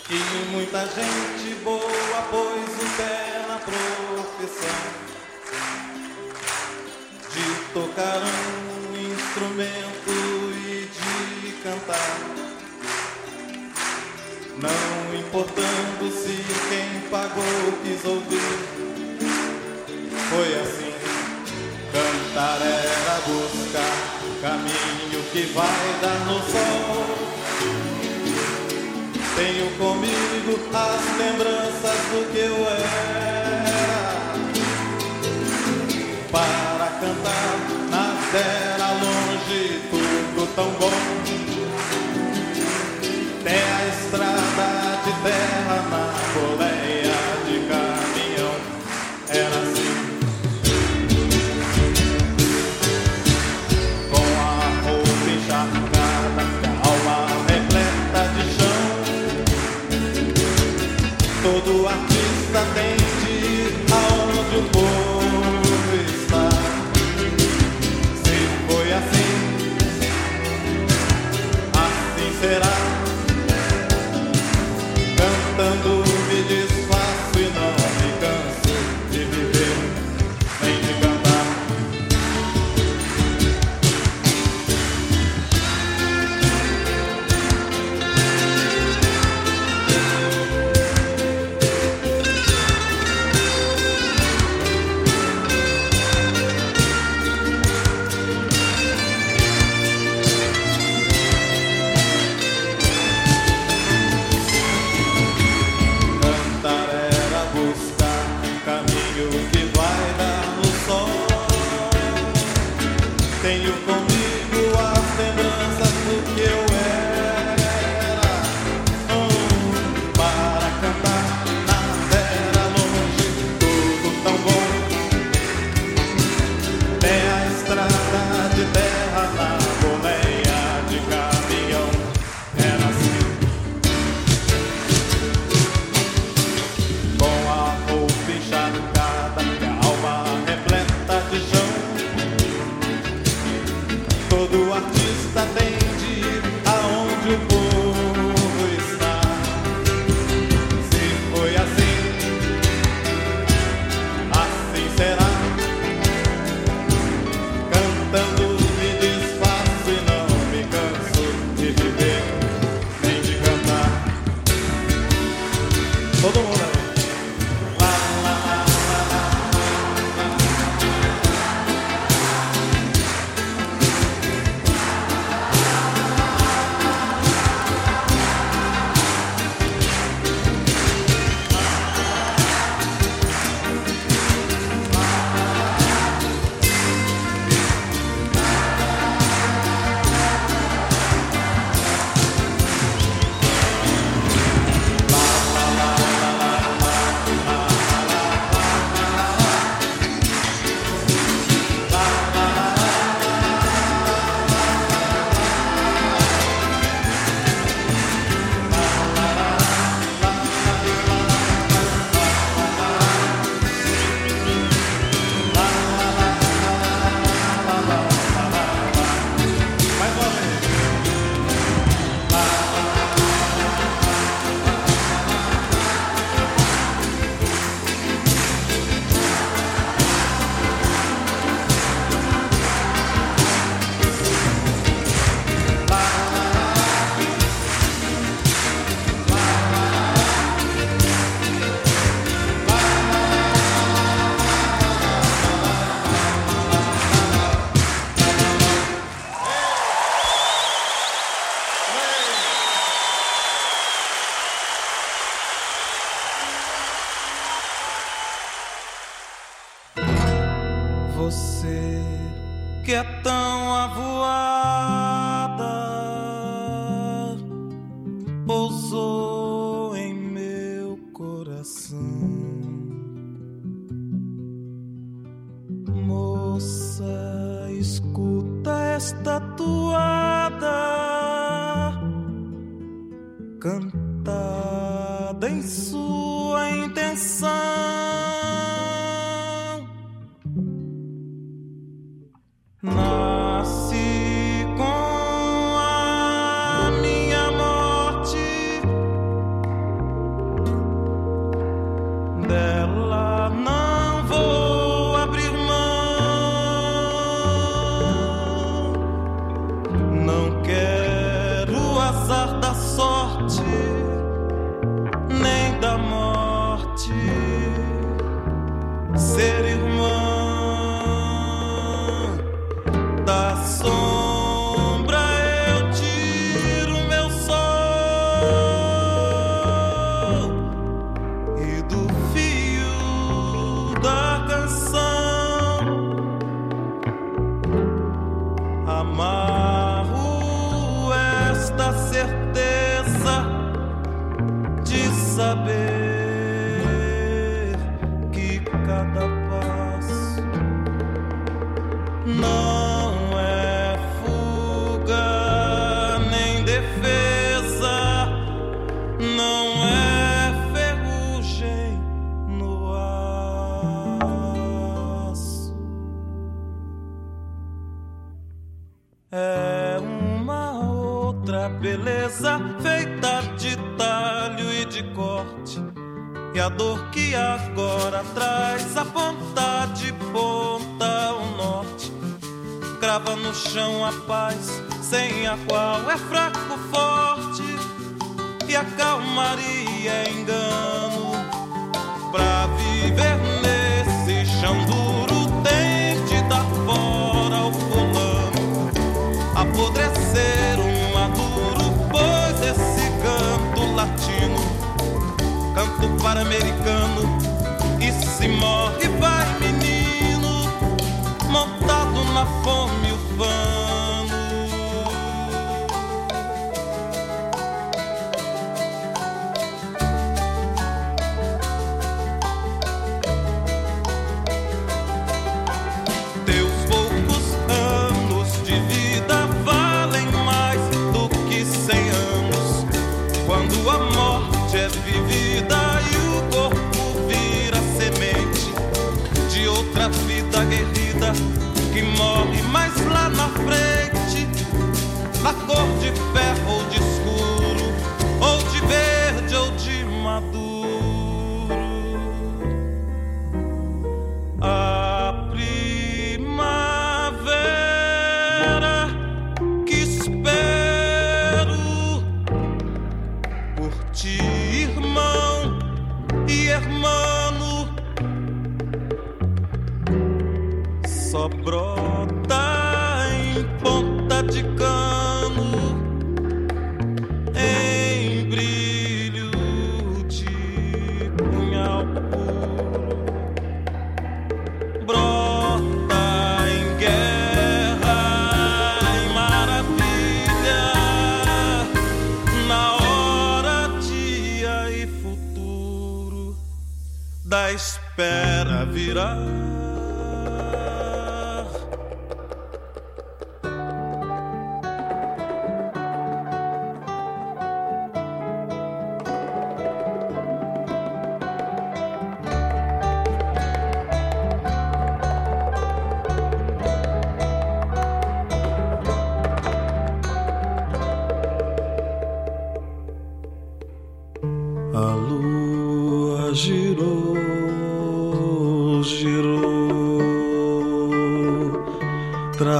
Que 0.06 0.52
muita 0.52 0.80
gente 0.86 1.54
boa 1.64 2.22
pôs 2.30 2.74
o 2.76 2.96
pé 2.96 3.46
na 3.48 3.58
de 7.32 7.72
tocar 7.72 8.22
um 8.22 8.96
instrumento 9.12 10.10
e 10.56 10.88
de 10.88 11.52
cantar. 11.62 12.18
Não 14.56 15.14
importando 15.18 16.10
se 16.10 16.44
quem 16.68 17.00
pagou 17.10 17.72
quis 17.82 18.04
ouvir. 18.04 18.58
Foi 20.30 20.60
assim, 20.60 20.94
cantar 21.92 22.60
era 22.62 23.20
buscar 23.26 24.20
caminho 24.40 25.22
que 25.32 25.42
vai 25.52 25.98
dar 26.00 26.18
no 26.26 26.40
sol. 26.40 27.30
Tenho 29.36 29.70
comigo 29.76 30.60
as 30.74 31.18
lembranças 31.18 32.00
do 32.10 32.32
que 32.32 32.38
eu 32.38 32.56
era. 32.66 33.49
cantar. 37.00 37.56
Mas 37.90 38.34
era 38.34 38.92
longe 38.92 39.80
tudo 39.90 40.46
tão 40.54 40.70
bom. 40.72 40.92
Até 43.40 43.56
a 43.56 43.88
estrada 43.88 45.00
de 45.04 45.12
terra 45.22 45.78
na 45.90 46.04
coleia 46.34 47.20
de 47.46 47.66
cá. 47.68 47.89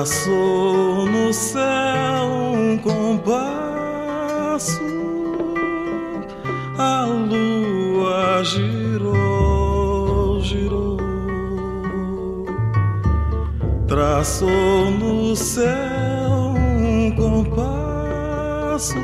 traçou 0.01 1.05
no 1.05 1.31
céu 1.31 2.25
um 2.55 2.79
compasso, 2.79 4.81
a 6.79 7.05
lua 7.05 8.43
girou, 8.43 10.41
girou, 10.41 10.97
traçou 13.87 14.91
no 14.91 15.37
céu 15.37 16.55
um 16.57 17.11
compasso. 17.11 18.97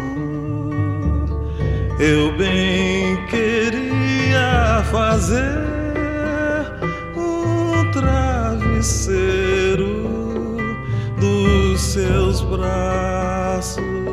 Eu 2.01 2.35
bem 2.39 3.23
queria 3.27 4.83
fazer 4.91 5.59
um 7.15 7.91
travesseiro 7.91 9.46
braços. 12.51 14.06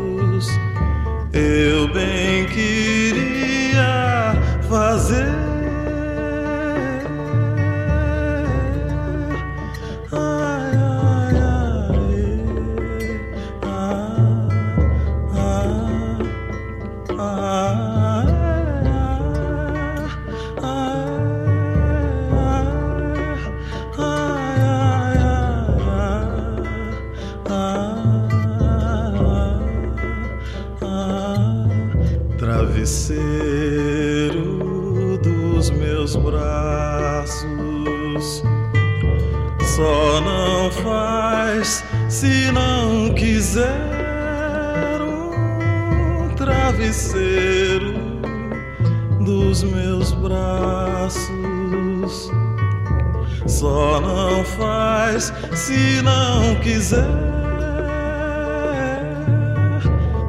se 55.64 56.02
não 56.02 56.56
quiser, 56.56 57.08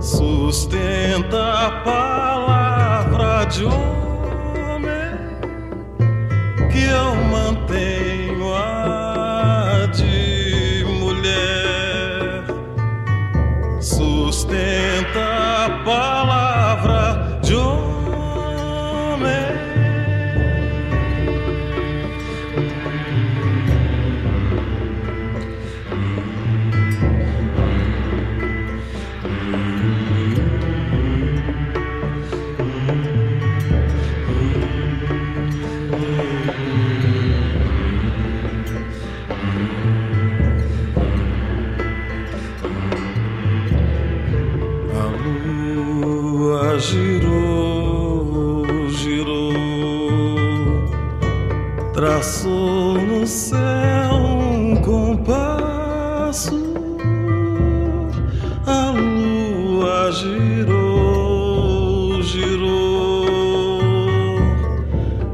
sustenta 0.01 1.66
a 1.66 1.70
palavra 1.82 3.45
de 3.47 3.64
um. 3.64 4.04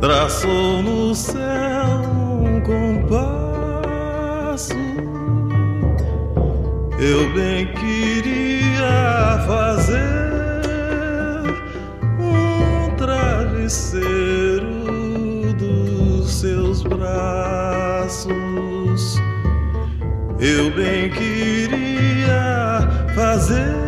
Traçou 0.01 0.82
no 0.82 1.14
céu 1.14 2.03
um 2.42 2.61
compasso. 2.62 3.40
Eu 6.98 7.30
bem 7.34 7.66
queria 7.74 9.44
fazer 9.46 10.01
um 12.18 12.90
travesseiro 12.96 14.66
dos 15.59 16.32
seus 16.32 16.82
braços. 16.82 18.30
Eu 20.38 20.70
bem 20.74 21.11
queria 21.11 22.80
fazer. 23.14 23.80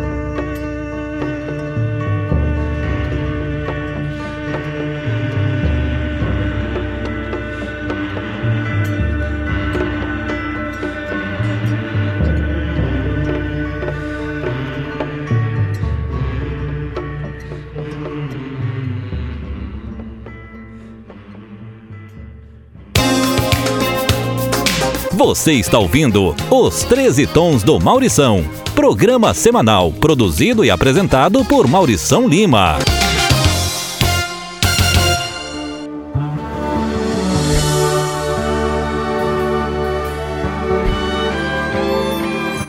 Você 25.25 25.53
está 25.53 25.79
ouvindo 25.79 26.35
Os 26.51 26.83
13 26.83 27.27
Tons 27.27 27.63
do 27.63 27.79
Maurição, 27.79 28.43
programa 28.75 29.33
semanal 29.33 29.89
produzido 29.89 30.65
e 30.65 30.69
apresentado 30.69 31.45
por 31.45 31.65
Maurição 31.65 32.27
Lima. 32.27 32.77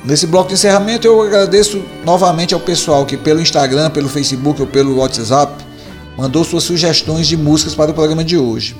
Nesse 0.05 0.29
bloco 0.29 0.47
de 0.47 0.55
encerramento, 0.55 1.09
eu 1.09 1.23
agradeço 1.23 1.83
novamente 2.05 2.55
ao 2.55 2.61
pessoal 2.61 3.05
que 3.05 3.17
pelo 3.17 3.41
Instagram, 3.41 3.91
pelo 3.91 4.09
Facebook 4.09 4.61
ou 4.61 4.69
pelo 4.69 4.99
WhatsApp 4.99 5.53
mandou 6.17 6.45
suas 6.45 6.63
sugestões 6.63 7.27
de 7.27 7.37
músicas 7.37 7.75
para 7.75 7.91
o 7.91 7.95
programa 7.95 8.23
de 8.23 8.39
hoje. 8.39 8.77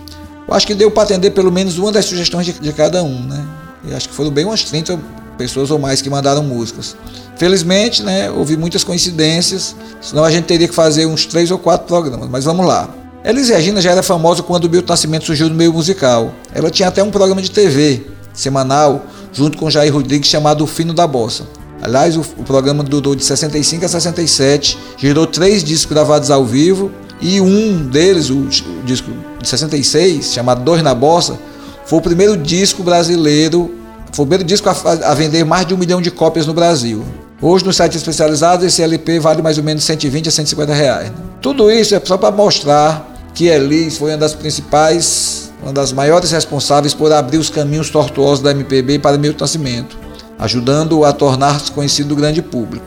Eu 0.47 0.55
acho 0.55 0.65
que 0.65 0.77
deu 0.77 0.93
para 0.93 1.03
atender 1.03 1.33
pelo 1.33 1.51
menos 1.51 1.77
uma 1.77 1.91
das 1.91 2.05
sugestões 2.05 2.47
de, 2.47 2.53
de 2.53 2.73
cada 2.73 3.03
um, 3.03 3.19
né? 3.19 3.64
Acho 3.93 4.09
que 4.09 4.15
foram 4.15 4.31
bem 4.31 4.45
umas 4.45 4.63
30 4.65 4.99
pessoas 5.37 5.71
ou 5.71 5.79
mais 5.79 6.01
que 6.01 6.09
mandaram 6.09 6.43
músicas. 6.43 6.97
Felizmente, 7.37 8.03
né, 8.03 8.31
houve 8.31 8.57
muitas 8.57 8.85
coincidências, 8.85 9.75
senão 10.01 10.25
a 10.25 10.31
gente 10.31 10.45
teria 10.45 10.69
que 10.69 10.75
fazer 10.75 11.07
uns 11.07 11.27
três 11.27 11.51
ou 11.51 11.59
quatro 11.59 11.87
programas, 11.87 12.29
mas 12.29 12.45
vamos 12.45 12.65
lá. 12.65 12.89
Elis 13.25 13.49
Regina 13.49 13.81
já 13.81 13.91
era 13.91 14.03
famosa 14.03 14.43
quando 14.43 14.67
o 14.67 14.71
Milton 14.71 14.93
Nascimento 14.93 15.25
surgiu 15.25 15.49
no 15.49 15.55
meio 15.55 15.73
musical. 15.73 16.33
Ela 16.55 16.71
tinha 16.71 16.89
até 16.89 17.03
um 17.03 17.11
programa 17.11 17.41
de 17.41 17.51
TV 17.51 18.07
semanal, 18.35 19.07
junto 19.33 19.57
com 19.57 19.71
Jair 19.71 19.93
Rodrigues, 19.93 20.29
chamado 20.29 20.63
O 20.63 20.67
Fino 20.67 20.93
da 20.93 21.07
Bossa. 21.07 21.45
Aliás, 21.83 22.17
o, 22.17 22.21
o 22.21 22.45
programa 22.45 22.83
durou 22.83 23.15
de 23.15 23.25
65 23.25 23.85
a 23.85 23.89
67, 23.89 24.79
gerou 24.99 25.27
três 25.27 25.65
discos 25.65 25.93
gravados 25.93 26.31
ao 26.31 26.45
vivo 26.45 26.91
e 27.21 27.41
um 27.41 27.87
deles, 27.87 28.31
o, 28.31 28.37
o 28.37 28.83
disco 28.85 29.11
de 29.41 29.49
66, 29.49 30.33
chamado 30.33 30.63
Dois 30.63 30.83
na 30.83 30.95
Bossa, 30.95 31.39
foi 31.87 31.99
o 31.99 32.03
primeiro 32.03 32.37
disco 32.37 32.83
brasileiro, 32.83 33.75
foi 34.13 34.25
o 34.25 34.27
primeiro 34.27 34.45
disco 34.45 34.69
a, 34.69 34.73
a, 34.73 35.15
vender 35.15 35.45
mais 35.45 35.67
de 35.67 35.75
um 35.75 35.77
milhão 35.77 36.01
de 36.01 36.11
cópias 36.11 36.47
no 36.47 36.55
Brasil. 36.55 37.05
Hoje, 37.43 37.65
nos 37.65 37.77
sites 37.77 37.97
especializados, 37.99 38.65
esse 38.65 38.83
LP 38.83 39.21
vale 39.21 39.43
mais 39.43 39.59
ou 39.59 39.65
menos 39.65 39.85
120 39.85 40.29
a 40.29 40.33
150 40.33 40.73
reais. 40.73 41.13
Tudo 41.43 41.71
isso 41.71 41.95
é 41.95 42.01
só 42.03 42.17
para 42.17 42.35
mostrar 42.35 43.13
que 43.35 43.49
Elis 43.49 43.99
foi 43.99 44.13
uma 44.13 44.17
das 44.17 44.33
principais, 44.33 45.53
uma 45.63 45.73
das 45.73 45.93
maiores 45.93 46.31
responsáveis 46.31 46.95
por 46.95 47.13
abrir 47.13 47.37
os 47.37 47.51
caminhos 47.51 47.91
tortuosos 47.91 48.43
da 48.43 48.53
MPB 48.53 49.01
para 49.01 49.19
Milton 49.19 49.45
Nascimento, 49.45 49.99
ajudando-o 50.39 51.05
a 51.05 51.13
tornar-se 51.13 51.71
conhecido 51.71 52.11
do 52.11 52.17
grande 52.17 52.41
público. 52.41 52.87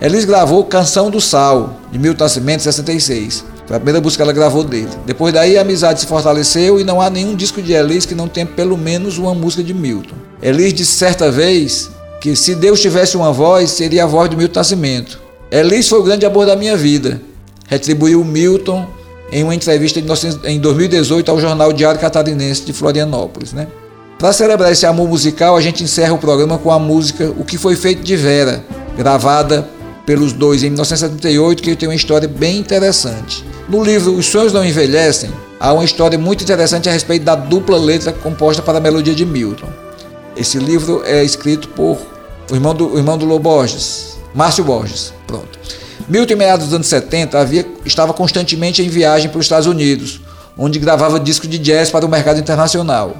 Elis 0.00 0.24
gravou 0.24 0.64
Canção 0.64 1.10
do 1.10 1.20
Sal, 1.20 1.76
de 1.92 1.98
Milton 1.98 2.24
Nascimento, 2.24 2.62
66 2.62 3.44
foi 3.68 3.76
a 3.76 3.80
primeira 3.80 4.00
música 4.00 4.24
que 4.24 4.30
ela 4.30 4.32
gravou 4.32 4.64
dele. 4.64 4.88
Depois 5.04 5.34
daí 5.34 5.58
a 5.58 5.60
amizade 5.60 6.00
se 6.00 6.06
fortaleceu 6.06 6.80
e 6.80 6.84
não 6.84 7.02
há 7.02 7.10
nenhum 7.10 7.36
disco 7.36 7.60
de 7.60 7.74
Elis 7.74 8.06
que 8.06 8.14
não 8.14 8.26
tenha 8.26 8.46
pelo 8.46 8.78
menos 8.78 9.18
uma 9.18 9.34
música 9.34 9.62
de 9.62 9.74
Milton. 9.74 10.14
Elis 10.40 10.72
disse 10.72 10.92
certa 10.92 11.30
vez 11.30 11.90
que 12.18 12.34
se 12.34 12.54
Deus 12.54 12.80
tivesse 12.80 13.14
uma 13.14 13.30
voz, 13.30 13.70
seria 13.70 14.04
a 14.04 14.06
voz 14.06 14.30
de 14.30 14.36
Milton 14.36 14.58
Nascimento. 14.58 15.20
Elis 15.50 15.86
foi 15.86 16.00
o 16.00 16.02
grande 16.02 16.24
amor 16.24 16.46
da 16.46 16.56
minha 16.56 16.78
vida. 16.78 17.20
Retribuiu 17.66 18.24
Milton 18.24 18.86
em 19.30 19.44
uma 19.44 19.54
entrevista 19.54 20.00
em 20.44 20.58
2018 20.58 21.30
ao 21.30 21.38
jornal 21.38 21.70
Diário 21.70 22.00
Catarinense 22.00 22.64
de 22.64 22.72
Florianópolis. 22.72 23.52
Né? 23.52 23.66
Para 24.18 24.32
celebrar 24.32 24.72
esse 24.72 24.86
amor 24.86 25.06
musical, 25.06 25.58
a 25.58 25.60
gente 25.60 25.84
encerra 25.84 26.14
o 26.14 26.18
programa 26.18 26.56
com 26.56 26.72
a 26.72 26.78
música 26.78 27.34
O 27.36 27.44
que 27.44 27.58
foi 27.58 27.76
feito 27.76 28.02
de 28.02 28.16
Vera, 28.16 28.64
gravada 28.96 29.68
pelos 30.08 30.32
dois 30.32 30.62
em 30.62 30.70
1978, 30.70 31.62
que 31.62 31.76
tem 31.76 31.86
uma 31.86 31.94
história 31.94 32.26
bem 32.26 32.56
interessante. 32.56 33.44
No 33.68 33.84
livro 33.84 34.14
Os 34.14 34.24
Sonhos 34.24 34.54
Não 34.54 34.64
Envelhecem, 34.64 35.30
há 35.60 35.70
uma 35.74 35.84
história 35.84 36.18
muito 36.18 36.42
interessante 36.42 36.88
a 36.88 36.92
respeito 36.92 37.26
da 37.26 37.34
dupla 37.34 37.76
letra 37.76 38.10
composta 38.10 38.62
para 38.62 38.78
a 38.78 38.80
melodia 38.80 39.14
de 39.14 39.26
Milton. 39.26 39.68
Esse 40.34 40.56
livro 40.56 41.02
é 41.04 41.22
escrito 41.22 41.68
por 41.68 41.98
o 42.50 42.54
irmão 42.54 42.74
do, 42.74 42.94
o 42.94 42.96
irmão 42.96 43.18
do 43.18 43.26
Lô 43.26 43.38
Borges, 43.38 44.16
Márcio 44.34 44.64
Borges. 44.64 45.12
Pronto. 45.26 45.58
Milton, 46.08 46.32
em 46.32 46.36
meados 46.36 46.64
dos 46.64 46.74
anos 46.74 46.86
70, 46.86 47.38
havia, 47.38 47.66
estava 47.84 48.14
constantemente 48.14 48.82
em 48.82 48.88
viagem 48.88 49.28
para 49.28 49.40
os 49.40 49.44
Estados 49.44 49.66
Unidos, 49.66 50.22
onde 50.56 50.78
gravava 50.78 51.20
discos 51.20 51.50
de 51.50 51.58
jazz 51.58 51.90
para 51.90 52.06
o 52.06 52.08
mercado 52.08 52.40
internacional. 52.40 53.14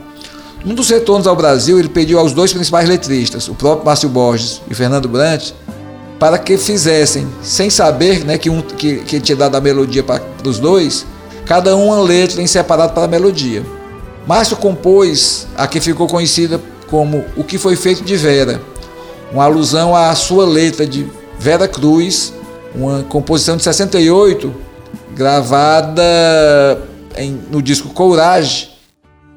Num 0.65 0.75
dos 0.75 0.89
retornos 0.89 1.27
ao 1.27 1.37
Brasil, 1.37 1.79
ele 1.79 1.91
pediu 1.91 2.19
aos 2.19 2.33
dois 2.33 2.51
principais 2.51 2.89
letristas, 2.89 3.47
o 3.47 3.55
próprio 3.55 3.85
Márcio 3.85 4.09
Borges 4.09 4.63
e 4.71 4.75
Fernando 4.75 5.07
Brant, 5.07 5.53
para 6.19 6.37
que 6.39 6.59
fizessem, 6.59 7.29
sem 7.43 7.71
saber 7.71 8.25
né, 8.25 8.37
que, 8.37 8.51
um, 8.51 8.61
que, 8.61 8.97
que 8.99 9.21
tinha 9.21 9.37
dado 9.37 9.57
a 9.57 9.61
melodia 9.61 10.03
para 10.03 10.21
os 10.45 10.59
dois, 10.59 11.07
cada 11.47 11.77
um 11.77 11.87
uma 11.87 12.03
letra 12.03 12.43
em 12.43 12.47
separado 12.47 12.93
para 12.93 13.05
a 13.05 13.09
melodia. 13.09 13.65
Márcio 14.27 14.57
compôs 14.57 15.47
a 15.57 15.67
que 15.67 15.81
ficou 15.81 16.07
conhecida 16.07 16.61
como 16.91 17.25
O 17.37 17.45
que 17.45 17.59
foi 17.59 17.77
feito 17.77 18.03
de 18.03 18.17
Vera, 18.17 18.61
uma 19.31 19.45
alusão 19.45 19.95
à 19.95 20.15
sua 20.15 20.47
letra 20.47 20.87
de 20.87 21.07
Vera 21.39 21.69
Cruz, 21.69 22.33
uma 22.75 23.03
composição 23.05 23.57
de 23.57 23.63
68, 23.63 24.53
gravada 25.15 26.03
em, 27.17 27.39
no 27.51 27.63
disco 27.63 27.91
Courage, 27.91 28.71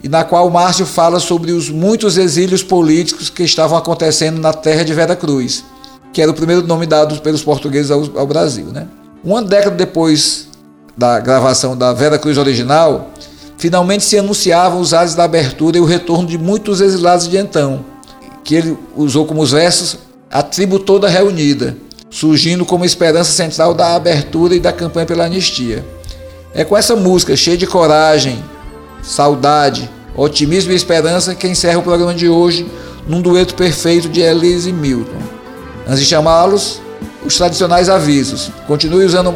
e 0.03 0.09
na 0.09 0.23
qual 0.23 0.49
Márcio 0.49 0.85
fala 0.85 1.19
sobre 1.19 1.51
os 1.51 1.69
muitos 1.69 2.17
exílios 2.17 2.63
políticos 2.63 3.29
que 3.29 3.43
estavam 3.43 3.77
acontecendo 3.77 4.39
na 4.39 4.51
terra 4.51 4.83
de 4.83 4.93
Vera 4.93 5.15
Cruz 5.15 5.63
que 6.13 6.21
era 6.21 6.31
o 6.31 6.33
primeiro 6.33 6.65
nome 6.65 6.85
dado 6.85 7.21
pelos 7.21 7.43
portugueses 7.43 7.91
ao, 7.91 8.03
ao 8.15 8.27
Brasil. 8.27 8.65
Né? 8.65 8.87
Uma 9.23 9.41
década 9.41 9.75
depois 9.75 10.47
da 10.97 11.19
gravação 11.19 11.75
da 11.75 11.93
Vera 11.93 12.17
Cruz 12.17 12.37
original, 12.37 13.11
finalmente 13.57 14.03
se 14.03 14.17
anunciavam 14.17 14.79
os 14.79 14.93
ares 14.93 15.15
da 15.15 15.23
abertura 15.23 15.77
e 15.77 15.81
o 15.81 15.85
retorno 15.85 16.27
de 16.27 16.37
muitos 16.37 16.81
exilados 16.81 17.27
de 17.27 17.37
então, 17.37 17.85
que 18.43 18.55
ele 18.55 18.77
usou 18.95 19.25
como 19.25 19.41
os 19.41 19.51
versos 19.51 19.99
a 20.29 20.41
tribo 20.41 20.79
toda 20.79 21.07
reunida, 21.07 21.77
surgindo 22.09 22.65
como 22.65 22.85
esperança 22.85 23.31
central 23.31 23.73
da 23.73 23.95
abertura 23.95 24.55
e 24.55 24.59
da 24.59 24.71
campanha 24.71 25.05
pela 25.05 25.25
anistia. 25.25 25.85
É 26.53 26.63
com 26.63 26.75
essa 26.75 26.95
música 26.95 27.35
cheia 27.35 27.57
de 27.57 27.67
coragem, 27.67 28.43
saudade, 29.01 29.89
otimismo 30.15 30.71
e 30.71 30.75
esperança 30.75 31.35
que 31.35 31.47
encerra 31.47 31.79
o 31.79 31.83
programa 31.83 32.13
de 32.13 32.27
hoje 32.27 32.69
num 33.07 33.21
dueto 33.21 33.55
perfeito 33.55 34.09
de 34.09 34.21
Elise 34.21 34.69
e 34.69 34.73
Milton. 34.73 35.40
Antes 35.87 35.99
de 35.99 36.05
chamá-los, 36.05 36.81
os 37.25 37.35
tradicionais 37.35 37.89
avisos. 37.89 38.51
Continue 38.67 39.05
usando, 39.05 39.33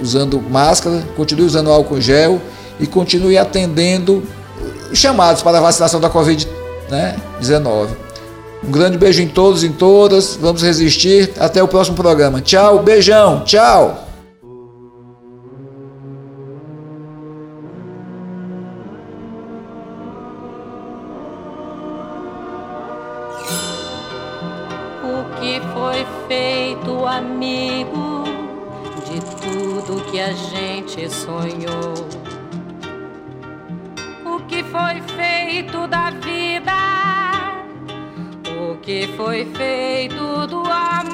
usando 0.00 0.40
máscara, 0.40 1.02
continue 1.16 1.46
usando 1.46 1.70
álcool 1.70 2.00
gel 2.00 2.40
e 2.78 2.86
continue 2.86 3.36
atendendo 3.38 4.22
os 4.90 4.98
chamados 4.98 5.42
para 5.42 5.58
a 5.58 5.60
vacinação 5.60 6.00
da 6.00 6.10
Covid-19. 6.10 6.46
Né, 6.90 7.16
um 8.62 8.70
grande 8.70 8.98
beijo 8.98 9.22
em 9.22 9.28
todos 9.28 9.62
e 9.62 9.68
em 9.68 9.72
todas. 9.72 10.36
Vamos 10.36 10.62
resistir. 10.62 11.32
Até 11.38 11.62
o 11.62 11.68
próximo 11.68 11.96
programa. 11.96 12.40
Tchau, 12.40 12.82
beijão, 12.82 13.42
tchau. 13.44 14.09
tudo 29.40 30.04
que 30.10 30.20
a 30.20 30.32
gente 30.32 31.08
sonhou. 31.08 31.94
O 34.24 34.40
que 34.46 34.62
foi 34.64 35.00
feito 35.16 35.86
da 35.86 36.10
vida? 36.10 36.72
O 38.60 38.76
que 38.76 39.08
foi 39.16 39.44
feito 39.54 40.46
do 40.46 40.60
amor? 40.64 41.09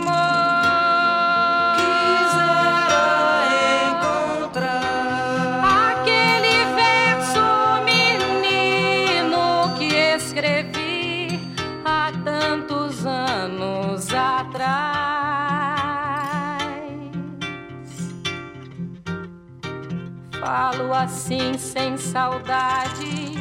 assim 21.26 21.58
sem 21.58 21.96
saudade, 21.96 23.32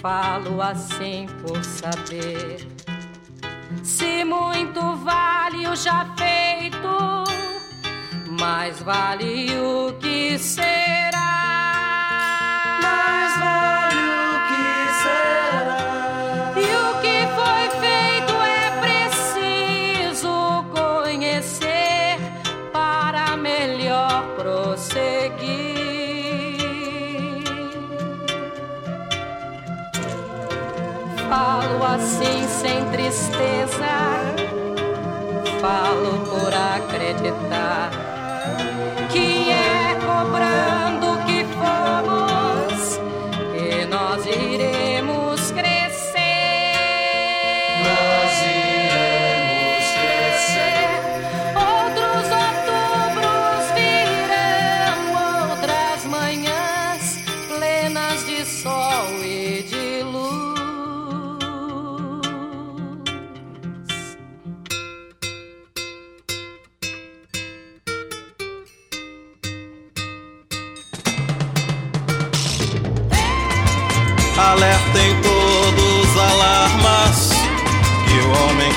falo 0.00 0.62
assim 0.62 1.26
por 1.42 1.64
saber. 1.64 2.68
Se 3.82 4.24
muito 4.24 4.94
vale 4.98 5.66
o 5.66 5.74
já 5.74 6.14
feito, 6.16 7.24
mais 8.40 8.80
vale 8.80 9.50
o 9.58 9.94
que 9.94 10.38
será. 10.38 11.13
assim 31.84 32.48
sem 32.48 32.84
tristeza. 32.90 33.84
Falo 35.60 36.18
por 36.26 36.52
acreditar. 36.52 38.03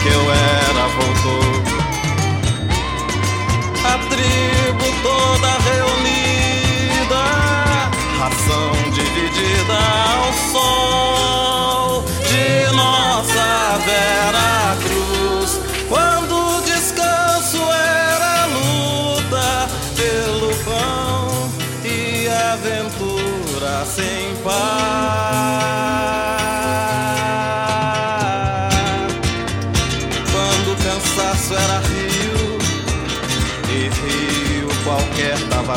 kill 0.09 0.56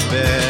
bed. 0.08 0.49